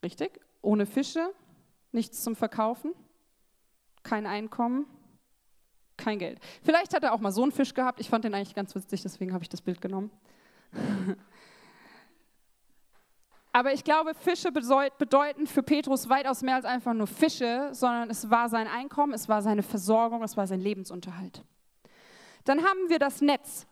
Richtig? 0.02 0.40
Ohne 0.62 0.86
Fische 0.86 1.32
nichts 1.92 2.22
zum 2.22 2.36
Verkaufen, 2.36 2.92
kein 4.02 4.26
Einkommen, 4.26 4.86
kein 5.96 6.18
Geld. 6.18 6.40
Vielleicht 6.62 6.94
hat 6.94 7.04
er 7.04 7.12
auch 7.12 7.20
mal 7.20 7.32
so 7.32 7.42
einen 7.42 7.52
Fisch 7.52 7.74
gehabt. 7.74 8.00
Ich 8.00 8.08
fand 8.08 8.24
den 8.24 8.34
eigentlich 8.34 8.54
ganz 8.54 8.74
witzig, 8.74 9.02
deswegen 9.02 9.32
habe 9.32 9.44
ich 9.44 9.48
das 9.48 9.60
Bild 9.60 9.80
genommen. 9.80 10.10
Aber 13.52 13.72
ich 13.72 13.82
glaube, 13.82 14.14
Fische 14.14 14.52
bedeuten 14.52 15.46
für 15.46 15.62
Petrus 15.62 16.08
weitaus 16.08 16.42
mehr 16.42 16.54
als 16.54 16.64
einfach 16.64 16.94
nur 16.94 17.08
Fische, 17.08 17.70
sondern 17.72 18.08
es 18.08 18.30
war 18.30 18.48
sein 18.48 18.68
Einkommen, 18.68 19.12
es 19.12 19.28
war 19.28 19.42
seine 19.42 19.64
Versorgung, 19.64 20.22
es 20.22 20.36
war 20.36 20.46
sein 20.46 20.60
Lebensunterhalt. 20.60 21.44
Dann 22.44 22.60
haben 22.60 22.88
wir 22.88 23.00
das 23.00 23.20
Netz. 23.20 23.66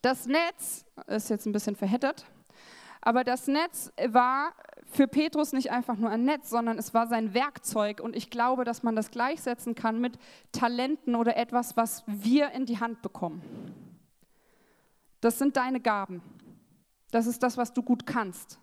Das 0.00 0.26
Netz 0.26 0.84
ist 1.06 1.28
jetzt 1.28 1.46
ein 1.46 1.52
bisschen 1.52 1.74
verheddert, 1.74 2.24
aber 3.04 3.22
das 3.22 3.48
Netz 3.48 3.92
war 4.08 4.54
für 4.86 5.06
Petrus 5.06 5.52
nicht 5.52 5.70
einfach 5.70 5.98
nur 5.98 6.08
ein 6.08 6.24
Netz, 6.24 6.48
sondern 6.48 6.78
es 6.78 6.94
war 6.94 7.06
sein 7.06 7.34
Werkzeug. 7.34 8.00
Und 8.00 8.16
ich 8.16 8.30
glaube, 8.30 8.64
dass 8.64 8.82
man 8.82 8.96
das 8.96 9.10
gleichsetzen 9.10 9.74
kann 9.74 10.00
mit 10.00 10.18
Talenten 10.52 11.14
oder 11.14 11.36
etwas, 11.36 11.76
was 11.76 12.02
wir 12.06 12.52
in 12.52 12.64
die 12.64 12.80
Hand 12.80 13.02
bekommen. 13.02 13.42
Das 15.20 15.38
sind 15.38 15.58
deine 15.58 15.80
Gaben. 15.80 16.22
Das 17.10 17.26
ist 17.26 17.42
das, 17.42 17.58
was 17.58 17.74
du 17.74 17.82
gut 17.82 18.06
kannst. 18.06 18.58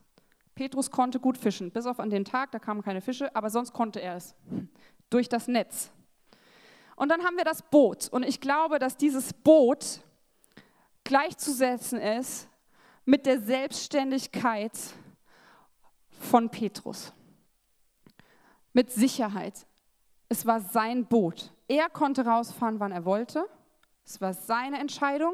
Petrus 0.56 0.90
konnte 0.90 1.20
gut 1.20 1.38
fischen, 1.38 1.70
bis 1.70 1.86
auf 1.86 2.00
an 2.00 2.10
den 2.10 2.26
Tag, 2.26 2.52
da 2.52 2.58
kamen 2.58 2.82
keine 2.82 3.02
Fische, 3.02 3.36
aber 3.36 3.52
sonst 3.52 3.74
konnte 3.74 4.02
er 4.02 4.16
es. 4.16 4.36
Durch 5.12 5.30
das 5.30 5.48
Netz. 5.48 5.92
Und 6.96 7.10
dann 7.10 7.24
haben 7.24 7.38
wir 7.38 7.46
das 7.46 7.62
Boot. 7.62 8.10
Und 8.10 8.24
ich 8.24 8.42
glaube, 8.42 8.80
dass 8.80 8.98
dieses 8.98 9.34
Boot 9.34 10.02
gleichzusetzen 11.04 12.00
ist 12.00 12.48
mit 13.06 13.26
der 13.26 13.40
Selbstständigkeit 13.40 14.72
von 16.10 16.50
Petrus. 16.50 17.14
Mit 18.74 18.92
Sicherheit. 18.92 19.66
Es 20.30 20.46
war 20.46 20.62
sein 20.62 21.06
Boot. 21.06 21.52
Er 21.68 21.90
konnte 21.90 22.26
rausfahren, 22.26 22.80
wann 22.80 22.92
er 22.92 23.06
wollte. 23.06 23.46
Es 24.06 24.22
war 24.22 24.34
seine 24.34 24.80
Entscheidung. 24.80 25.34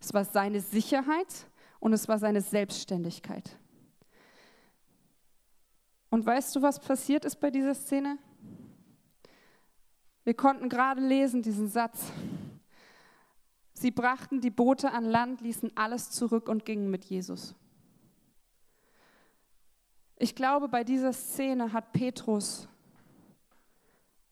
Es 0.00 0.12
war 0.12 0.24
seine 0.24 0.60
Sicherheit 0.60 1.46
und 1.80 1.92
es 1.92 2.08
war 2.08 2.18
seine 2.18 2.40
Selbstständigkeit. 2.40 3.58
Und 6.10 6.24
weißt 6.26 6.54
du, 6.54 6.62
was 6.62 6.78
passiert 6.78 7.24
ist 7.24 7.36
bei 7.36 7.50
dieser 7.50 7.74
Szene? 7.74 8.18
Wir 10.24 10.34
konnten 10.34 10.68
gerade 10.68 11.00
lesen 11.00 11.42
diesen 11.42 11.68
Satz. 11.68 12.12
Sie 13.74 13.90
brachten 13.90 14.40
die 14.40 14.50
Boote 14.50 14.92
an 14.92 15.04
Land, 15.04 15.40
ließen 15.40 15.76
alles 15.76 16.10
zurück 16.10 16.48
und 16.48 16.64
gingen 16.64 16.90
mit 16.90 17.04
Jesus. 17.04 17.54
Ich 20.16 20.34
glaube, 20.34 20.68
bei 20.68 20.84
dieser 20.84 21.12
Szene 21.12 21.72
hat 21.72 21.92
Petrus 21.92 22.68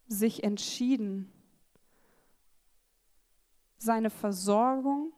sich 0.07 0.45
entschieden, 0.45 1.31
seine 3.79 4.11
Versorgung, 4.11 5.13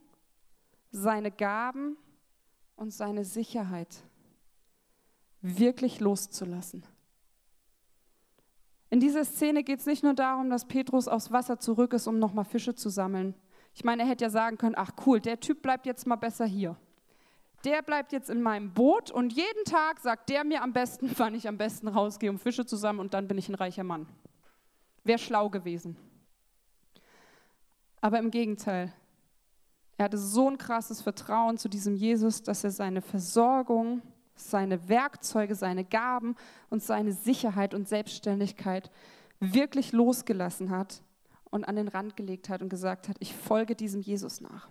seine 0.90 1.31
Gaben 1.31 1.99
und 2.76 2.93
seine 2.93 3.25
Sicherheit 3.25 4.02
wirklich 5.43 6.00
loszulassen. 6.00 6.83
In 8.88 9.00
dieser 9.00 9.25
Szene 9.25 9.64
geht 9.64 9.81
es 9.81 9.87
nicht 9.87 10.02
nur 10.02 10.14
darum, 10.14 10.49
dass 10.49 10.66
Petrus 10.66 11.09
aufs 11.09 11.31
Wasser 11.31 11.59
zurück 11.59 11.93
ist, 11.93 12.07
um 12.07 12.19
nochmal 12.19 12.45
Fische 12.45 12.75
zu 12.75 12.88
sammeln. 12.88 13.35
Ich 13.75 13.85
meine, 13.85 14.02
er 14.02 14.09
hätte 14.09 14.25
ja 14.25 14.31
sagen 14.31 14.57
können, 14.57 14.75
ach 14.76 14.93
cool, 15.07 15.21
der 15.21 15.40
Typ 15.40 15.62
bleibt 15.62 15.87
jetzt 15.87 16.07
mal 16.07 16.16
besser 16.16 16.47
hier. 16.47 16.76
Der 17.64 17.83
bleibt 17.83 18.12
jetzt 18.12 18.31
in 18.31 18.43
meinem 18.43 18.73
Boot 18.73 19.11
und 19.11 19.33
jeden 19.33 19.64
Tag 19.64 20.00
sagt 20.00 20.28
der 20.28 20.45
mir 20.45 20.62
am 20.62 20.73
besten, 20.73 21.11
wann 21.19 21.35
ich 21.35 21.49
am 21.49 21.59
besten 21.59 21.88
rausgehe, 21.88 22.31
um 22.31 22.38
Fische 22.38 22.66
zu 22.66 22.76
sammeln 22.76 23.00
und 23.07 23.14
dann 23.14 23.28
bin 23.28 23.38
ich 23.38 23.49
ein 23.49 23.54
reicher 23.54 23.85
Mann. 23.85 24.07
Wäre 25.02 25.19
schlau 25.19 25.50
gewesen. 25.50 25.97
Aber 28.00 28.19
im 28.19 28.31
Gegenteil, 28.31 28.93
er 29.97 30.07
hatte 30.07 30.19
so 30.19 30.49
ein 30.49 30.59
krasses 30.59 31.02
Vertrauen 31.02 31.57
zu 31.57 31.69
diesem 31.69 31.95
Jesus, 31.95 32.43
dass 32.43 32.64
er 32.64 32.71
seine 32.71 33.00
Versorgung 33.00 34.02
seine 34.37 34.88
Werkzeuge, 34.88 35.54
seine 35.54 35.85
Gaben 35.85 36.37
und 36.71 36.83
seine 36.83 37.12
Sicherheit 37.12 37.75
und 37.75 37.88
Selbstständigkeit 37.88 38.90
wirklich 39.40 39.93
losgelassen 39.93 40.71
hat 40.71 41.02
und 41.54 41.64
an 41.64 41.76
den 41.76 41.88
Rand 41.88 42.16
gelegt 42.16 42.49
hat 42.49 42.62
und 42.62 42.68
gesagt 42.68 43.08
hat, 43.08 43.16
ich 43.20 43.34
folge 43.34 43.75
diesem 43.75 44.00
Jesus 44.00 44.40
nach. 44.40 44.68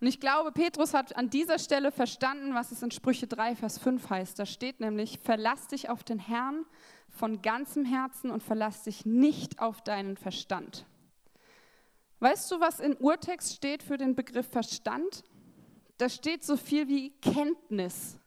Und 0.00 0.06
ich 0.06 0.20
glaube, 0.20 0.52
Petrus 0.52 0.94
hat 0.94 1.16
an 1.16 1.28
dieser 1.28 1.58
Stelle 1.58 1.90
verstanden, 1.90 2.54
was 2.54 2.70
es 2.70 2.82
in 2.82 2.92
Sprüche 2.92 3.26
3, 3.26 3.56
Vers 3.56 3.78
5 3.78 4.08
heißt. 4.08 4.38
Da 4.38 4.46
steht 4.46 4.78
nämlich, 4.78 5.18
verlass 5.18 5.66
dich 5.66 5.90
auf 5.90 6.04
den 6.04 6.20
Herrn 6.20 6.64
von 7.08 7.42
ganzem 7.42 7.84
Herzen 7.84 8.30
und 8.30 8.42
verlass 8.42 8.84
dich 8.84 9.04
nicht 9.04 9.58
auf 9.58 9.82
deinen 9.82 10.16
Verstand. 10.16 10.86
Weißt 12.20 12.50
du, 12.50 12.60
was 12.60 12.78
im 12.78 12.96
Urtext 12.96 13.54
steht 13.54 13.82
für 13.82 13.96
den 13.96 14.14
Begriff 14.14 14.48
Verstand? 14.48 15.24
da 15.98 16.08
steht 16.08 16.44
so 16.44 16.56
viel 16.56 16.88
wie 16.88 17.10
Kenntnis. 17.20 18.18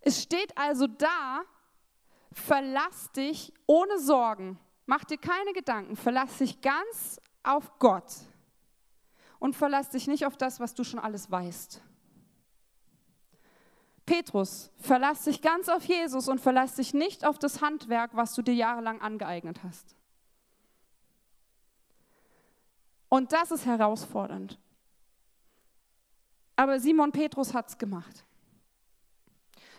Es 0.00 0.22
steht 0.22 0.56
also 0.58 0.86
da, 0.86 1.42
verlass 2.32 3.10
dich 3.12 3.52
ohne 3.66 3.98
Sorgen, 3.98 4.58
mach 4.86 5.04
dir 5.04 5.18
keine 5.18 5.52
Gedanken, 5.52 5.96
verlass 5.96 6.38
dich 6.38 6.60
ganz 6.60 7.20
auf 7.42 7.78
Gott 7.78 8.12
und 9.38 9.56
verlass 9.56 9.90
dich 9.90 10.06
nicht 10.06 10.26
auf 10.26 10.36
das, 10.36 10.60
was 10.60 10.74
du 10.74 10.84
schon 10.84 11.00
alles 11.00 11.30
weißt. 11.30 11.82
Petrus, 14.06 14.70
verlass 14.78 15.24
dich 15.24 15.40
ganz 15.40 15.68
auf 15.68 15.84
Jesus 15.84 16.28
und 16.28 16.40
verlass 16.40 16.74
dich 16.74 16.94
nicht 16.94 17.24
auf 17.24 17.38
das 17.38 17.62
Handwerk, 17.62 18.10
was 18.14 18.34
du 18.34 18.42
dir 18.42 18.54
jahrelang 18.54 19.00
angeeignet 19.00 19.62
hast. 19.62 19.94
Und 23.08 23.32
das 23.32 23.50
ist 23.50 23.66
herausfordernd. 23.66 24.58
Aber 26.56 26.78
Simon 26.78 27.12
Petrus 27.12 27.54
hat 27.54 27.68
es 27.68 27.78
gemacht. 27.78 28.24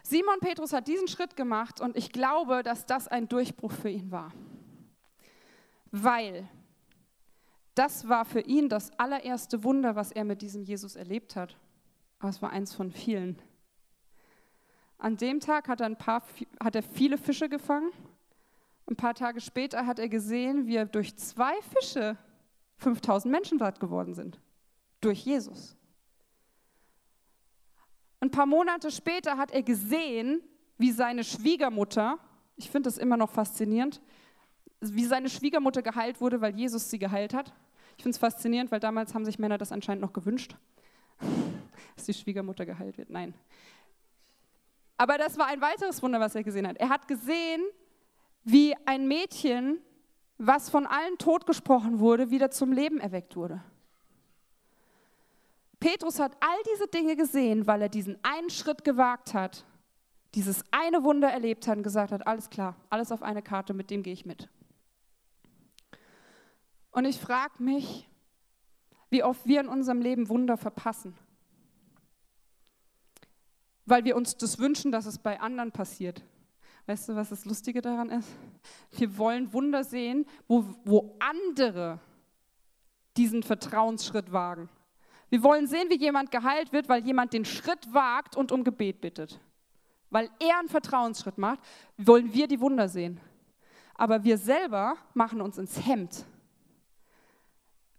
Simon 0.04 0.40
Petrus 0.40 0.74
hat 0.74 0.88
diesen 0.88 1.08
Schritt 1.08 1.36
gemacht 1.36 1.82
und 1.82 1.96
ich 1.96 2.12
glaube, 2.12 2.64
dass 2.64 2.86
das 2.86 3.08
ein 3.08 3.28
Durchbruch 3.28 3.72
für 3.72 3.90
ihn 3.90 4.12
war. 4.12 4.32
Weil 5.92 6.48
das 7.76 8.08
war 8.08 8.26
für 8.26 8.42
ihn 8.42 8.70
das 8.70 8.92
allererste 9.00 9.64
Wunder, 9.64 9.96
was 9.96 10.12
er 10.12 10.26
mit 10.26 10.42
diesem 10.42 10.64
Jesus 10.64 10.96
erlebt 10.96 11.36
hat. 11.36 11.58
Aber 12.20 12.30
es 12.30 12.42
war 12.42 12.52
eins 12.52 12.74
von 12.74 12.92
vielen. 12.92 13.42
An 14.98 15.18
dem 15.18 15.40
Tag 15.40 15.68
hat 15.68 15.80
er, 15.82 15.88
ein 15.88 15.98
paar, 15.98 16.22
hat 16.60 16.76
er 16.76 16.84
viele 16.84 17.18
Fische 17.18 17.50
gefangen. 17.50 17.92
Ein 18.88 18.96
paar 18.96 19.16
Tage 19.16 19.42
später 19.42 19.88
hat 19.88 20.00
er 20.00 20.10
gesehen, 20.10 20.68
wie 20.68 20.76
er 20.76 20.86
durch 20.86 21.16
zwei 21.18 21.54
Fische 21.74 22.18
5000 22.78 23.32
Menschen 23.32 23.58
satt 23.58 23.80
geworden 23.80 24.14
sind. 24.14 24.40
Durch 25.00 25.26
Jesus. 25.26 25.76
Ein 28.22 28.30
paar 28.30 28.46
Monate 28.46 28.92
später 28.92 29.38
hat 29.38 29.52
er 29.52 29.64
gesehen, 29.64 30.42
wie 30.78 30.92
seine 30.92 31.24
Schwiegermutter, 31.24 32.20
ich 32.56 32.70
finde 32.70 32.88
das 32.88 33.00
immer 33.00 33.18
noch 33.18 33.32
faszinierend, 33.32 34.00
wie 34.80 35.06
seine 35.06 35.28
Schwiegermutter 35.28 35.82
geheilt 35.82 36.22
wurde, 36.22 36.40
weil 36.40 36.56
Jesus 36.56 36.90
sie 36.92 37.00
geheilt 37.00 37.34
hat. 37.34 37.52
Ich 37.98 38.04
finde 38.04 38.16
es 38.16 38.20
faszinierend, 38.20 38.72
weil 38.72 38.80
damals 38.80 39.16
haben 39.16 39.26
sich 39.26 39.40
Männer 39.40 39.58
das 39.58 39.72
anscheinend 39.72 40.04
noch 40.04 40.14
gewünscht, 40.14 40.56
dass 41.96 42.06
die 42.06 42.14
Schwiegermutter 42.14 42.66
geheilt 42.66 43.00
wird. 43.00 43.10
Nein. 43.10 43.34
Aber 44.98 45.18
das 45.18 45.40
war 45.40 45.48
ein 45.48 45.62
weiteres 45.62 46.04
Wunder, 46.04 46.20
was 46.20 46.36
er 46.36 46.44
gesehen 46.44 46.68
hat. 46.68 46.78
Er 46.78 46.90
hat 46.90 47.08
gesehen, 47.08 47.64
wie 48.44 48.76
ein 48.86 49.08
Mädchen, 49.08 49.80
was 50.38 50.70
von 50.70 50.86
allen 50.86 51.18
totgesprochen 51.18 51.98
wurde, 51.98 52.30
wieder 52.30 52.52
zum 52.52 52.72
Leben 52.72 53.00
erweckt 53.00 53.36
wurde. 53.36 53.64
Petrus 55.82 56.20
hat 56.20 56.38
all 56.40 56.58
diese 56.72 56.88
Dinge 56.88 57.16
gesehen, 57.16 57.66
weil 57.66 57.82
er 57.82 57.90
diesen 57.90 58.18
einen 58.24 58.52
Schritt 58.52 58.84
gewagt 58.84 59.34
hat, 59.34 59.66
dieses 60.36 60.64
eine 60.70 61.04
Wunder 61.04 61.30
erlebt 61.30 61.68
hat 61.68 61.78
und 61.78 61.84
gesagt 61.84 62.12
hat, 62.12 62.26
alles 62.28 62.52
klar, 62.52 62.76
alles 62.92 63.12
auf 63.12 63.24
eine 63.24 63.42
Karte, 63.42 63.74
mit 63.74 63.90
dem 63.90 64.04
gehe 64.04 64.14
ich 64.14 64.24
mit. 64.24 64.48
Und 66.92 67.06
ich 67.06 67.20
frage 67.20 67.64
mich, 67.64 68.08
wie 69.10 69.24
oft 69.24 69.46
wir 69.48 69.60
in 69.60 69.68
unserem 69.68 70.02
Leben 70.02 70.30
Wunder 70.30 70.56
verpassen. 70.56 71.18
Weil 73.88 74.06
wir 74.06 74.16
uns 74.16 74.38
das 74.38 74.60
wünschen, 74.60 74.92
dass 74.92 75.08
es 75.08 75.18
bei 75.18 75.40
anderen 75.40 75.72
passiert. 75.72 76.24
Weißt 76.86 77.10
du, 77.10 77.16
was 77.16 77.30
das 77.30 77.44
Lustige 77.46 77.82
daran 77.82 78.10
ist? 78.10 78.30
Wir 78.92 79.18
wollen 79.18 79.52
Wunder 79.52 79.84
sehen, 79.84 80.28
wo, 80.48 80.64
wo 80.86 81.16
andere 81.20 82.00
diesen 83.18 83.42
Vertrauensschritt 83.42 84.32
wagen. 84.32 84.70
Wir 85.32 85.44
wollen 85.44 85.66
sehen, 85.66 85.90
wie 85.90 85.98
jemand 85.98 86.30
geheilt 86.30 86.74
wird, 86.74 86.90
weil 86.90 87.06
jemand 87.06 87.32
den 87.32 87.46
Schritt 87.46 87.94
wagt 87.94 88.36
und 88.36 88.52
um 88.52 88.66
Gebet 88.66 89.00
bittet. 89.00 89.40
Weil 90.10 90.30
er 90.40 90.60
einen 90.60 90.68
Vertrauensschritt 90.68 91.38
macht, 91.38 91.60
wollen 91.98 92.34
wir 92.34 92.50
die 92.50 92.60
Wunder 92.60 92.90
sehen. 92.90 93.18
Aber 93.96 94.26
wir 94.26 94.38
selber 94.38 94.98
machen 95.14 95.40
uns 95.40 95.58
ins 95.58 95.88
Hemd. 95.88 96.26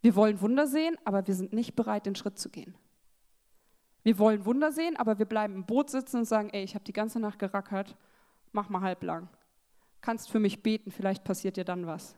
Wir 0.02 0.14
wollen 0.14 0.42
Wunder 0.42 0.66
sehen, 0.66 0.98
aber 1.06 1.26
wir 1.26 1.34
sind 1.34 1.54
nicht 1.54 1.74
bereit, 1.74 2.04
den 2.04 2.14
Schritt 2.14 2.38
zu 2.38 2.50
gehen. 2.50 2.74
Wir 4.02 4.18
wollen 4.18 4.44
Wunder 4.44 4.70
sehen, 4.70 4.96
aber 4.98 5.18
wir 5.18 5.26
bleiben 5.26 5.54
im 5.54 5.64
Boot 5.64 5.88
sitzen 5.88 6.18
und 6.18 6.24
sagen, 6.26 6.50
ey, 6.50 6.62
ich 6.62 6.74
habe 6.74 6.84
die 6.84 6.92
ganze 6.92 7.18
Nacht 7.18 7.38
gerackert, 7.38 7.96
mach 8.52 8.68
mal 8.68 8.82
halblang. 8.82 9.30
Kannst 10.02 10.28
für 10.28 10.40
mich 10.40 10.62
beten, 10.62 10.90
vielleicht 10.90 11.24
passiert 11.24 11.56
dir 11.56 11.64
dann 11.64 11.86
was. 11.86 12.14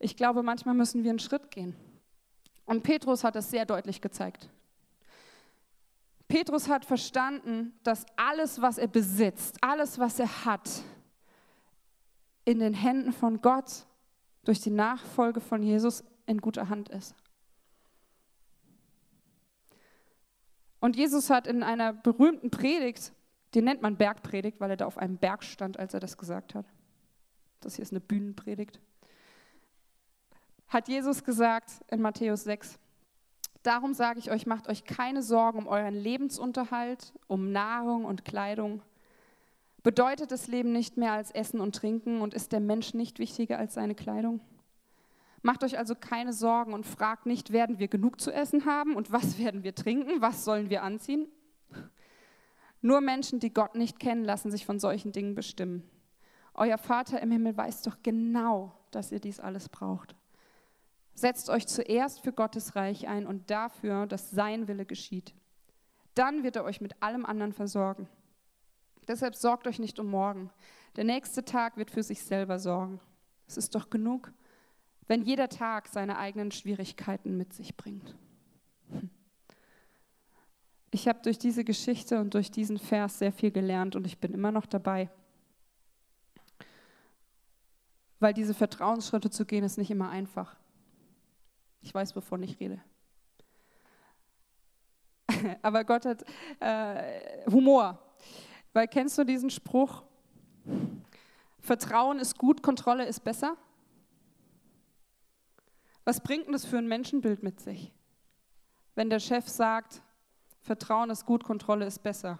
Ich 0.00 0.16
glaube, 0.16 0.42
manchmal 0.42 0.74
müssen 0.74 1.04
wir 1.04 1.10
einen 1.10 1.20
Schritt 1.20 1.52
gehen. 1.52 1.76
Und 2.66 2.82
Petrus 2.82 3.24
hat 3.24 3.36
es 3.36 3.50
sehr 3.50 3.66
deutlich 3.66 4.00
gezeigt. 4.00 4.48
Petrus 6.28 6.68
hat 6.68 6.84
verstanden, 6.84 7.74
dass 7.82 8.06
alles, 8.16 8.60
was 8.60 8.78
er 8.78 8.88
besitzt, 8.88 9.58
alles, 9.60 9.98
was 9.98 10.18
er 10.18 10.44
hat, 10.44 10.82
in 12.44 12.58
den 12.58 12.74
Händen 12.74 13.12
von 13.12 13.40
Gott 13.40 13.86
durch 14.44 14.60
die 14.60 14.70
Nachfolge 14.70 15.40
von 15.40 15.62
Jesus 15.62 16.04
in 16.26 16.40
guter 16.40 16.68
Hand 16.68 16.88
ist. 16.88 17.14
Und 20.80 20.96
Jesus 20.96 21.30
hat 21.30 21.46
in 21.46 21.62
einer 21.62 21.92
berühmten 21.92 22.50
Predigt, 22.50 23.12
die 23.54 23.62
nennt 23.62 23.80
man 23.80 23.96
Bergpredigt, 23.96 24.60
weil 24.60 24.70
er 24.70 24.76
da 24.76 24.86
auf 24.86 24.98
einem 24.98 25.16
Berg 25.16 25.42
stand, 25.42 25.78
als 25.78 25.94
er 25.94 26.00
das 26.00 26.18
gesagt 26.18 26.54
hat. 26.54 26.66
Das 27.60 27.76
hier 27.76 27.82
ist 27.82 27.92
eine 27.92 28.00
Bühnenpredigt 28.00 28.80
hat 30.74 30.88
Jesus 30.88 31.24
gesagt 31.24 31.70
in 31.88 32.02
Matthäus 32.02 32.44
6, 32.44 32.78
Darum 33.64 33.94
sage 33.94 34.18
ich 34.18 34.30
euch, 34.30 34.44
macht 34.44 34.68
euch 34.68 34.84
keine 34.84 35.22
Sorgen 35.22 35.60
um 35.60 35.66
euren 35.66 35.94
Lebensunterhalt, 35.94 37.14
um 37.28 37.50
Nahrung 37.50 38.04
und 38.04 38.26
Kleidung. 38.26 38.82
Bedeutet 39.82 40.30
das 40.30 40.48
Leben 40.48 40.72
nicht 40.72 40.98
mehr 40.98 41.12
als 41.12 41.30
Essen 41.30 41.60
und 41.60 41.74
Trinken 41.74 42.20
und 42.20 42.34
ist 42.34 42.52
der 42.52 42.60
Mensch 42.60 42.92
nicht 42.92 43.18
wichtiger 43.18 43.58
als 43.58 43.72
seine 43.72 43.94
Kleidung? 43.94 44.40
Macht 45.40 45.64
euch 45.64 45.78
also 45.78 45.94
keine 45.94 46.34
Sorgen 46.34 46.74
und 46.74 46.84
fragt 46.84 47.24
nicht, 47.24 47.54
werden 47.54 47.78
wir 47.78 47.88
genug 47.88 48.20
zu 48.20 48.30
essen 48.30 48.66
haben 48.66 48.96
und 48.96 49.10
was 49.12 49.38
werden 49.42 49.62
wir 49.62 49.74
trinken, 49.74 50.20
was 50.20 50.44
sollen 50.44 50.68
wir 50.68 50.82
anziehen? 50.82 51.26
Nur 52.82 53.00
Menschen, 53.00 53.40
die 53.40 53.54
Gott 53.54 53.76
nicht 53.76 53.98
kennen, 53.98 54.24
lassen 54.24 54.50
sich 54.50 54.66
von 54.66 54.78
solchen 54.78 55.12
Dingen 55.12 55.34
bestimmen. 55.34 55.88
Euer 56.52 56.76
Vater 56.76 57.22
im 57.22 57.30
Himmel 57.30 57.56
weiß 57.56 57.80
doch 57.80 57.96
genau, 58.02 58.72
dass 58.90 59.10
ihr 59.10 59.20
dies 59.20 59.40
alles 59.40 59.70
braucht. 59.70 60.14
Setzt 61.14 61.48
euch 61.48 61.66
zuerst 61.66 62.20
für 62.20 62.32
Gottes 62.32 62.74
Reich 62.76 63.06
ein 63.08 63.26
und 63.26 63.50
dafür, 63.50 64.06
dass 64.06 64.30
sein 64.30 64.66
Wille 64.66 64.84
geschieht. 64.84 65.34
Dann 66.14 66.42
wird 66.42 66.56
er 66.56 66.64
euch 66.64 66.80
mit 66.80 67.02
allem 67.02 67.24
anderen 67.24 67.52
versorgen. 67.52 68.08
Deshalb 69.06 69.34
sorgt 69.34 69.66
euch 69.66 69.78
nicht 69.78 69.98
um 69.98 70.08
morgen. 70.08 70.50
Der 70.96 71.04
nächste 71.04 71.44
Tag 71.44 71.76
wird 71.76 71.90
für 71.90 72.02
sich 72.02 72.22
selber 72.22 72.58
sorgen. 72.58 73.00
Es 73.46 73.56
ist 73.56 73.74
doch 73.74 73.90
genug, 73.90 74.32
wenn 75.06 75.22
jeder 75.22 75.48
Tag 75.48 75.88
seine 75.88 76.18
eigenen 76.18 76.50
Schwierigkeiten 76.50 77.36
mit 77.36 77.52
sich 77.52 77.76
bringt. 77.76 78.14
Hm. 78.90 79.10
Ich 80.90 81.08
habe 81.08 81.20
durch 81.22 81.38
diese 81.38 81.64
Geschichte 81.64 82.20
und 82.20 82.34
durch 82.34 82.50
diesen 82.50 82.78
Vers 82.78 83.18
sehr 83.18 83.32
viel 83.32 83.50
gelernt 83.50 83.96
und 83.96 84.06
ich 84.06 84.18
bin 84.18 84.32
immer 84.32 84.52
noch 84.52 84.66
dabei. 84.66 85.10
Weil 88.20 88.32
diese 88.32 88.54
Vertrauensschritte 88.54 89.28
zu 89.28 89.44
gehen, 89.44 89.64
ist 89.64 89.76
nicht 89.76 89.90
immer 89.90 90.08
einfach. 90.08 90.56
Ich 91.84 91.94
weiß, 91.94 92.16
wovon 92.16 92.42
ich 92.42 92.58
rede. 92.58 92.80
Aber 95.62 95.84
Gott 95.84 96.06
hat 96.06 96.24
äh, 96.58 97.44
Humor. 97.50 97.98
Weil 98.72 98.88
kennst 98.88 99.18
du 99.18 99.24
diesen 99.24 99.50
Spruch? 99.50 100.02
Vertrauen 101.60 102.18
ist 102.18 102.38
gut, 102.38 102.62
Kontrolle 102.62 103.06
ist 103.06 103.20
besser. 103.20 103.56
Was 106.04 106.22
bringt 106.22 106.46
denn 106.46 106.52
das 106.52 106.64
für 106.64 106.78
ein 106.78 106.88
Menschenbild 106.88 107.42
mit 107.42 107.60
sich? 107.60 107.92
Wenn 108.94 109.10
der 109.10 109.20
Chef 109.20 109.48
sagt, 109.48 110.02
Vertrauen 110.62 111.10
ist 111.10 111.26
gut, 111.26 111.44
Kontrolle 111.44 111.84
ist 111.84 112.02
besser. 112.02 112.38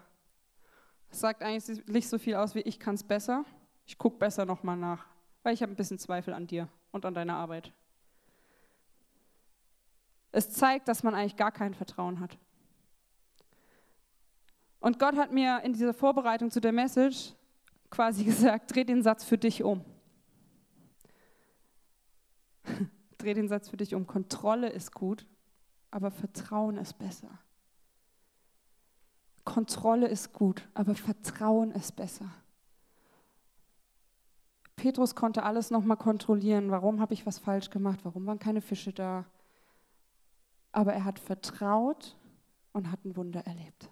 Das 1.10 1.20
sagt 1.20 1.42
eigentlich 1.42 1.86
nicht 1.86 2.08
so 2.08 2.18
viel 2.18 2.34
aus 2.34 2.54
wie 2.54 2.60
ich 2.60 2.80
kann 2.80 2.94
es 2.94 3.04
besser. 3.04 3.44
Ich 3.86 3.98
gucke 3.98 4.18
besser 4.18 4.46
nochmal 4.46 4.76
nach, 4.76 5.06
weil 5.42 5.52
ich 5.52 5.62
habe 5.62 5.72
ein 5.72 5.76
bisschen 5.76 5.98
Zweifel 5.98 6.32
an 6.32 6.46
dir 6.46 6.68
und 6.92 7.04
an 7.04 7.12
deiner 7.14 7.36
Arbeit. 7.36 7.72
Es 10.34 10.50
zeigt, 10.50 10.88
dass 10.88 11.04
man 11.04 11.14
eigentlich 11.14 11.36
gar 11.36 11.52
kein 11.52 11.74
Vertrauen 11.74 12.18
hat. 12.18 12.36
Und 14.80 14.98
Gott 14.98 15.16
hat 15.16 15.32
mir 15.32 15.60
in 15.62 15.72
dieser 15.72 15.94
Vorbereitung 15.94 16.50
zu 16.50 16.60
der 16.60 16.72
Message 16.72 17.34
quasi 17.88 18.24
gesagt, 18.30 18.74
dreh 18.74 18.82
den 18.82 19.04
Satz 19.04 19.22
für 19.22 19.38
dich 19.38 19.62
um. 19.62 19.84
dreh 23.18 23.34
den 23.34 23.46
Satz 23.46 23.68
für 23.68 23.76
dich 23.76 23.94
um. 23.94 24.08
Kontrolle 24.08 24.70
ist 24.70 24.92
gut, 24.92 25.24
aber 25.92 26.10
Vertrauen 26.10 26.78
ist 26.78 26.98
besser. 26.98 27.30
Kontrolle 29.44 30.08
ist 30.08 30.32
gut, 30.32 30.68
aber 30.74 30.96
Vertrauen 30.96 31.70
ist 31.70 31.94
besser. 31.94 32.28
Petrus 34.74 35.14
konnte 35.14 35.44
alles 35.44 35.70
nochmal 35.70 35.96
kontrollieren. 35.96 36.72
Warum 36.72 37.00
habe 37.00 37.14
ich 37.14 37.24
was 37.24 37.38
falsch 37.38 37.70
gemacht? 37.70 38.00
Warum 38.02 38.26
waren 38.26 38.40
keine 38.40 38.60
Fische 38.60 38.92
da? 38.92 39.26
Aber 40.74 40.92
er 40.92 41.04
hat 41.04 41.20
vertraut 41.20 42.16
und 42.72 42.90
hat 42.90 43.04
ein 43.04 43.16
Wunder 43.16 43.46
erlebt. 43.46 43.88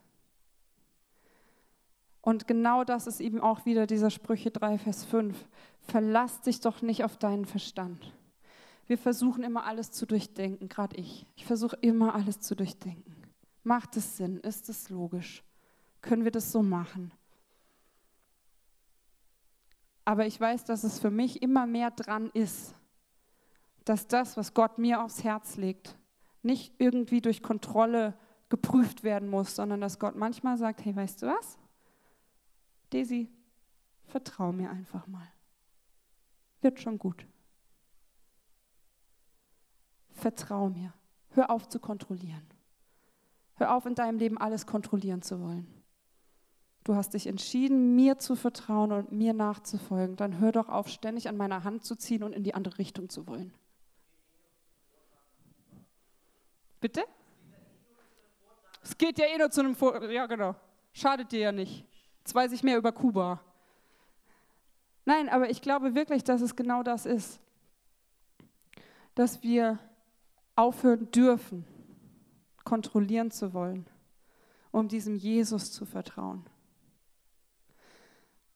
Und 2.21 2.49
genau 2.49 2.83
das 2.83 3.07
ist 3.07 3.21
eben 3.21 3.41
auch 3.41 3.65
wieder 3.67 3.87
dieser 3.87 4.11
Sprüche 4.11 4.51
3, 4.51 4.79
Vers 4.79 5.05
5. 5.05 5.47
Verlass 5.81 6.41
dich 6.41 6.61
doch 6.61 6.83
nicht 6.83 7.05
auf 7.05 7.17
deinen 7.17 7.47
Verstand. 7.47 8.13
Wir 8.89 8.99
versuchen 8.99 9.45
immer 9.45 9.65
alles 9.65 9.93
zu 9.93 10.07
durchdenken, 10.07 10.69
gerade 10.69 10.97
ich. 10.97 11.25
Ich 11.37 11.47
versuche 11.47 11.77
immer 11.81 12.17
alles 12.17 12.41
zu 12.41 12.57
durchdenken. 12.57 13.15
Macht 13.63 13.97
es 13.97 14.17
Sinn? 14.17 14.39
Ist 14.41 14.69
es 14.69 14.91
logisch? 14.91 15.45
Können 16.01 16.25
wir 16.25 16.33
das 16.33 16.51
so 16.51 16.65
machen? 16.65 17.13
Aber 20.05 20.27
ich 20.27 20.41
weiß, 20.41 20.65
dass 20.65 20.83
es 20.83 20.99
für 20.99 21.13
mich 21.13 21.43
immer 21.43 21.65
mehr 21.67 21.93
dran 21.93 22.29
ist, 22.35 22.75
dass 23.85 24.09
das, 24.09 24.37
was 24.37 24.53
Gott 24.53 24.79
mir 24.79 25.01
aufs 25.01 25.23
Herz 25.23 25.57
legt, 25.57 25.97
nicht 26.43 26.75
irgendwie 26.79 27.21
durch 27.21 27.43
Kontrolle 27.43 28.15
geprüft 28.49 29.03
werden 29.03 29.29
muss, 29.29 29.57
sondern 29.57 29.81
dass 29.81 29.99
Gott 29.99 30.17
manchmal 30.17 30.59
sagt, 30.59 30.85
hey, 30.85 30.95
weißt 30.95 31.23
du 31.23 31.27
was? 31.27 31.59
Daisy, 32.91 33.31
vertrau 34.07 34.53
mir 34.53 34.71
einfach 34.71 35.07
mal. 35.07 35.27
Wird 36.61 36.81
schon 36.81 36.99
gut. 36.99 37.27
Vertrau 40.11 40.69
mir. 40.69 40.93
Hör 41.31 41.51
auf 41.51 41.69
zu 41.69 41.81
kontrollieren. 41.81 42.47
Hör 43.55 43.75
auf, 43.75 43.87
in 43.87 43.95
deinem 43.95 44.19
Leben 44.19 44.39
alles 44.39 44.67
kontrollieren 44.67 45.23
zu 45.23 45.41
wollen. 45.41 45.67
Du 46.85 46.95
hast 46.95 47.15
dich 47.15 47.27
entschieden, 47.27 47.95
mir 47.95 48.19
zu 48.19 48.35
vertrauen 48.35 48.93
und 48.93 49.13
mir 49.13 49.33
nachzufolgen. 49.33 50.17
Dann 50.17 50.39
hör 50.39 50.53
doch 50.53 50.69
auf, 50.69 50.89
ständig 50.89 51.29
an 51.29 51.37
meiner 51.37 51.65
Hand 51.65 51.85
zu 51.85 51.97
ziehen 51.97 52.23
und 52.23 52.33
in 52.33 52.43
die 52.43 52.55
andere 52.55 52.79
Richtung 52.79 53.09
zu 53.09 53.27
wollen. 53.27 53.53
Bitte? 56.83 57.05
Es 58.83 58.99
geht 58.99 59.17
ja 59.17 59.27
eh 59.27 59.39
nur 59.39 59.51
zu 59.51 59.61
einem 59.61 59.77
Vor 59.77 60.03
Ja, 60.11 60.27
genau. 60.27 60.57
Schadet 60.93 61.31
dir 61.31 61.39
ja 61.39 61.53
nicht. 61.53 61.87
Jetzt 62.19 62.35
weiß 62.35 62.51
ich 62.51 62.65
mehr 62.65 62.77
über 62.77 62.91
Kuba. 62.91 63.41
Nein, 65.05 65.29
aber 65.29 65.49
ich 65.49 65.63
glaube 65.63 65.95
wirklich, 65.95 66.25
dass 66.25 66.41
es 66.41 66.57
genau 66.57 66.83
das 66.83 67.07
ist. 67.07 67.41
Dass 69.15 69.45
wir 69.45 69.79
aufhören 70.57 71.09
dürfen, 71.13 71.65
kontrollieren 72.65 73.31
zu 73.31 73.55
wollen, 73.55 73.87
um 74.73 74.89
diesem 74.89 75.15
Jesus 75.15 75.71
zu 75.71 75.87
vertrauen. 75.87 76.45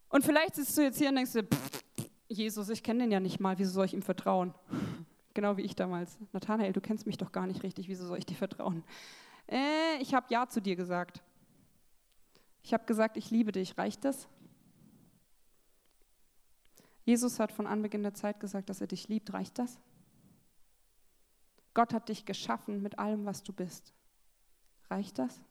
Und 0.08 0.24
vielleicht 0.24 0.56
sitzt 0.56 0.76
du 0.76 0.82
jetzt 0.82 0.98
hier 0.98 1.10
und 1.10 1.14
denkst 1.14 1.32
dir, 1.32 1.46
Jesus, 2.26 2.70
ich 2.70 2.82
kenne 2.82 3.04
den 3.04 3.12
ja 3.12 3.20
nicht 3.20 3.38
mal, 3.38 3.56
wieso 3.56 3.70
soll 3.70 3.84
ich 3.84 3.94
ihm 3.94 4.02
vertrauen? 4.02 4.52
Genau 5.36 5.58
wie 5.58 5.62
ich 5.62 5.76
damals. 5.76 6.16
Nathanael, 6.32 6.72
du 6.72 6.80
kennst 6.80 7.04
mich 7.04 7.18
doch 7.18 7.30
gar 7.30 7.46
nicht 7.46 7.62
richtig, 7.62 7.88
wieso 7.88 8.06
soll 8.06 8.16
ich 8.16 8.24
dir 8.24 8.36
vertrauen? 8.36 8.82
Äh, 9.46 9.98
ich 10.00 10.14
habe 10.14 10.24
Ja 10.30 10.48
zu 10.48 10.62
dir 10.62 10.76
gesagt. 10.76 11.22
Ich 12.62 12.72
habe 12.72 12.86
gesagt, 12.86 13.18
ich 13.18 13.30
liebe 13.30 13.52
dich. 13.52 13.76
Reicht 13.76 14.06
das? 14.06 14.28
Jesus 17.04 17.38
hat 17.38 17.52
von 17.52 17.66
Anbeginn 17.66 18.02
der 18.02 18.14
Zeit 18.14 18.40
gesagt, 18.40 18.70
dass 18.70 18.80
er 18.80 18.86
dich 18.86 19.08
liebt. 19.08 19.30
Reicht 19.34 19.58
das? 19.58 19.78
Gott 21.74 21.92
hat 21.92 22.08
dich 22.08 22.24
geschaffen 22.24 22.80
mit 22.80 22.98
allem, 22.98 23.26
was 23.26 23.42
du 23.42 23.52
bist. 23.52 23.92
Reicht 24.88 25.18
das? 25.18 25.42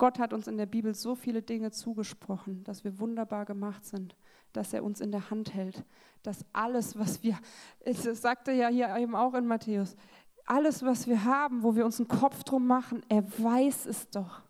Gott 0.00 0.18
hat 0.18 0.32
uns 0.32 0.48
in 0.48 0.56
der 0.56 0.64
Bibel 0.64 0.94
so 0.94 1.14
viele 1.14 1.42
Dinge 1.42 1.72
zugesprochen, 1.72 2.64
dass 2.64 2.84
wir 2.84 2.98
wunderbar 3.00 3.44
gemacht 3.44 3.84
sind, 3.84 4.16
dass 4.54 4.72
er 4.72 4.82
uns 4.82 5.02
in 5.02 5.12
der 5.12 5.28
Hand 5.28 5.52
hält, 5.52 5.84
dass 6.22 6.46
alles, 6.54 6.98
was 6.98 7.22
wir, 7.22 7.38
es 7.80 8.04
sagte 8.04 8.50
ja 8.50 8.68
hier 8.68 8.96
eben 8.96 9.14
auch 9.14 9.34
in 9.34 9.46
Matthäus, 9.46 9.96
alles, 10.46 10.82
was 10.82 11.06
wir 11.06 11.24
haben, 11.24 11.62
wo 11.62 11.76
wir 11.76 11.84
uns 11.84 12.00
einen 12.00 12.08
Kopf 12.08 12.44
drum 12.44 12.66
machen, 12.66 13.02
er 13.10 13.22
weiß 13.38 13.84
es 13.84 14.08
doch. 14.08 14.40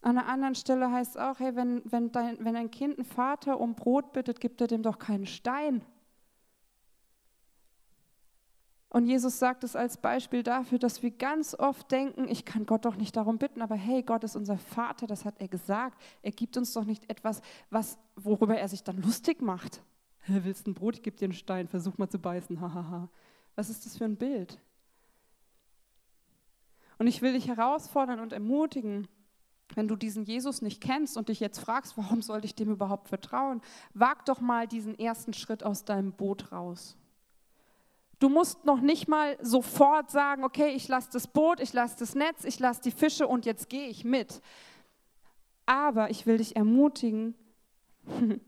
An 0.00 0.16
einer 0.16 0.26
anderen 0.26 0.54
Stelle 0.54 0.90
heißt 0.90 1.16
es 1.16 1.16
auch, 1.18 1.40
hey, 1.40 1.54
wenn, 1.56 1.82
wenn, 1.84 2.10
dein, 2.10 2.42
wenn 2.42 2.56
ein 2.56 2.70
Kind 2.70 2.96
einen 2.96 3.04
Vater 3.04 3.60
um 3.60 3.74
Brot 3.74 4.14
bittet, 4.14 4.40
gibt 4.40 4.62
er 4.62 4.66
dem 4.66 4.82
doch 4.82 4.98
keinen 4.98 5.26
Stein. 5.26 5.84
Und 8.90 9.04
Jesus 9.04 9.38
sagt 9.38 9.64
es 9.64 9.76
als 9.76 9.98
Beispiel 9.98 10.42
dafür, 10.42 10.78
dass 10.78 11.02
wir 11.02 11.10
ganz 11.10 11.54
oft 11.54 11.90
denken, 11.90 12.26
ich 12.26 12.46
kann 12.46 12.64
Gott 12.64 12.86
doch 12.86 12.96
nicht 12.96 13.16
darum 13.16 13.36
bitten, 13.36 13.60
aber 13.60 13.74
hey, 13.74 14.02
Gott 14.02 14.24
ist 14.24 14.34
unser 14.34 14.56
Vater, 14.56 15.06
das 15.06 15.26
hat 15.26 15.34
er 15.40 15.48
gesagt. 15.48 16.00
Er 16.22 16.30
gibt 16.30 16.56
uns 16.56 16.72
doch 16.72 16.84
nicht 16.84 17.10
etwas, 17.10 17.42
was, 17.68 17.98
worüber 18.16 18.56
er 18.56 18.68
sich 18.68 18.82
dann 18.84 19.02
lustig 19.02 19.42
macht. 19.42 19.82
Willst 20.26 20.66
ein 20.66 20.74
Brot, 20.74 20.96
ich 20.96 21.02
gebe 21.02 21.16
dir 21.16 21.26
einen 21.26 21.34
Stein, 21.34 21.68
versuch 21.68 21.98
mal 21.98 22.08
zu 22.08 22.18
beißen, 22.18 22.60
hahaha. 22.60 23.08
Was 23.56 23.68
ist 23.68 23.84
das 23.84 23.96
für 23.96 24.04
ein 24.04 24.16
Bild? 24.16 24.58
Und 26.98 27.06
ich 27.06 27.20
will 27.22 27.34
dich 27.34 27.48
herausfordern 27.48 28.20
und 28.20 28.32
ermutigen, 28.32 29.06
wenn 29.74 29.86
du 29.86 29.96
diesen 29.96 30.24
Jesus 30.24 30.62
nicht 30.62 30.80
kennst 30.80 31.16
und 31.16 31.28
dich 31.28 31.40
jetzt 31.40 31.58
fragst, 31.58 31.96
warum 31.98 32.22
sollte 32.22 32.46
ich 32.46 32.54
dem 32.54 32.70
überhaupt 32.70 33.08
vertrauen, 33.08 33.60
wag 33.92 34.24
doch 34.24 34.40
mal 34.40 34.66
diesen 34.66 34.98
ersten 34.98 35.34
Schritt 35.34 35.62
aus 35.62 35.84
deinem 35.84 36.12
Boot 36.12 36.52
raus. 36.52 36.96
Du 38.18 38.28
musst 38.28 38.64
noch 38.64 38.80
nicht 38.80 39.06
mal 39.06 39.38
sofort 39.40 40.10
sagen, 40.10 40.42
okay, 40.42 40.70
ich 40.70 40.88
lasse 40.88 41.08
das 41.12 41.28
Boot, 41.28 41.60
ich 41.60 41.72
lasse 41.72 41.96
das 41.98 42.14
Netz, 42.14 42.44
ich 42.44 42.58
lasse 42.58 42.80
die 42.82 42.90
Fische 42.90 43.28
und 43.28 43.46
jetzt 43.46 43.68
gehe 43.68 43.88
ich 43.88 44.04
mit. 44.04 44.40
Aber 45.66 46.10
ich 46.10 46.26
will 46.26 46.38
dich 46.38 46.56
ermutigen, 46.56 47.34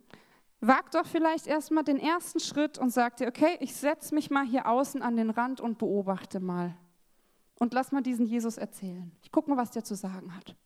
wag 0.60 0.90
doch 0.90 1.06
vielleicht 1.06 1.46
erstmal 1.46 1.84
den 1.84 1.98
ersten 1.98 2.40
Schritt 2.40 2.78
und 2.78 2.90
sag 2.90 3.16
dir, 3.16 3.28
okay, 3.28 3.58
ich 3.60 3.74
setze 3.74 4.14
mich 4.14 4.30
mal 4.30 4.44
hier 4.44 4.66
außen 4.66 5.02
an 5.02 5.16
den 5.16 5.30
Rand 5.30 5.60
und 5.60 5.78
beobachte 5.78 6.40
mal. 6.40 6.76
Und 7.58 7.74
lass 7.74 7.92
mal 7.92 8.02
diesen 8.02 8.26
Jesus 8.26 8.56
erzählen. 8.56 9.12
Ich 9.22 9.30
gucke 9.30 9.50
mal, 9.50 9.56
was 9.56 9.70
der 9.70 9.84
zu 9.84 9.94
sagen 9.94 10.34
hat. 10.34 10.56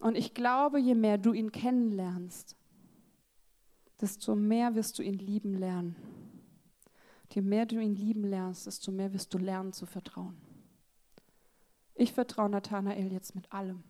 Und 0.00 0.16
ich 0.16 0.34
glaube, 0.34 0.80
je 0.80 0.94
mehr 0.94 1.18
du 1.18 1.32
ihn 1.32 1.52
kennenlernst, 1.52 2.56
desto 4.00 4.34
mehr 4.34 4.74
wirst 4.74 4.98
du 4.98 5.02
ihn 5.02 5.14
lieben 5.14 5.54
lernen. 5.54 5.96
Je 7.30 7.42
mehr 7.42 7.66
du 7.66 7.80
ihn 7.80 7.94
lieben 7.94 8.24
lernst, 8.24 8.66
desto 8.66 8.92
mehr 8.92 9.12
wirst 9.12 9.34
du 9.34 9.38
lernen 9.38 9.72
zu 9.72 9.86
vertrauen. 9.86 10.36
Ich 11.94 12.12
vertraue 12.12 12.48
Nathanael 12.48 13.12
jetzt 13.12 13.34
mit 13.34 13.52
allem. 13.52 13.82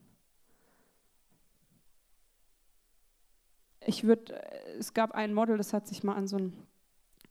Ich 3.86 4.04
würde, 4.04 4.34
es 4.78 4.94
gab 4.94 5.12
ein 5.12 5.34
Model, 5.34 5.58
das 5.58 5.72
hat 5.72 5.86
sich 5.86 6.02
mal 6.02 6.14
an 6.14 6.26
so 6.26 6.38
ein, 6.38 6.52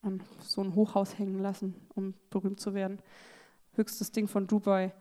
an 0.01 0.21
so 0.39 0.61
ein 0.61 0.75
Hochhaus 0.75 1.17
hängen 1.17 1.39
lassen, 1.39 1.75
um 1.95 2.13
berühmt 2.29 2.59
zu 2.59 2.73
werden. 2.75 2.99
Höchstes 3.73 4.11
Ding 4.11 4.27
von 4.27 4.45
Dubai. 4.45 4.93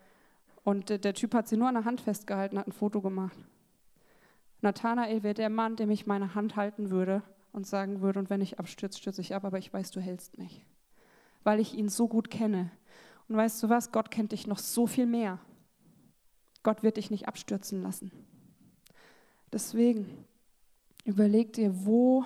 Und 0.64 0.88
der, 0.88 0.98
der 0.98 1.12
Typ 1.12 1.34
hat 1.34 1.48
sie 1.48 1.56
nur 1.56 1.68
an 1.68 1.74
der 1.74 1.84
Hand 1.84 2.00
festgehalten, 2.00 2.58
hat 2.58 2.68
ein 2.68 2.72
Foto 2.72 3.02
gemacht. 3.02 3.36
Nathanael 4.62 5.22
wäre 5.22 5.34
der 5.34 5.50
Mann, 5.50 5.76
der 5.76 5.86
mich 5.86 6.06
meine 6.06 6.34
Hand 6.34 6.56
halten 6.56 6.90
würde 6.90 7.22
und 7.52 7.66
sagen 7.66 8.00
würde, 8.00 8.18
und 8.18 8.30
wenn 8.30 8.40
ich 8.40 8.58
abstürze, 8.58 8.98
stürze 8.98 9.20
ich 9.20 9.34
ab, 9.34 9.44
aber 9.44 9.58
ich 9.58 9.72
weiß, 9.72 9.90
du 9.90 10.00
hältst 10.00 10.38
mich. 10.38 10.64
Weil 11.44 11.60
ich 11.60 11.74
ihn 11.74 11.88
so 11.88 12.08
gut 12.08 12.30
kenne. 12.30 12.70
Und 13.28 13.36
weißt 13.36 13.62
du 13.62 13.68
was, 13.68 13.92
Gott 13.92 14.10
kennt 14.10 14.32
dich 14.32 14.46
noch 14.46 14.58
so 14.58 14.86
viel 14.86 15.06
mehr. 15.06 15.38
Gott 16.62 16.82
wird 16.82 16.96
dich 16.96 17.10
nicht 17.10 17.28
abstürzen 17.28 17.82
lassen. 17.82 18.12
Deswegen 19.52 20.24
überleg 21.04 21.52
dir, 21.52 21.84
wo 21.84 22.24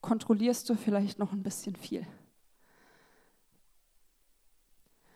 kontrollierst 0.00 0.68
du 0.68 0.74
vielleicht 0.74 1.18
noch 1.18 1.32
ein 1.32 1.42
bisschen 1.42 1.76
viel. 1.76 2.06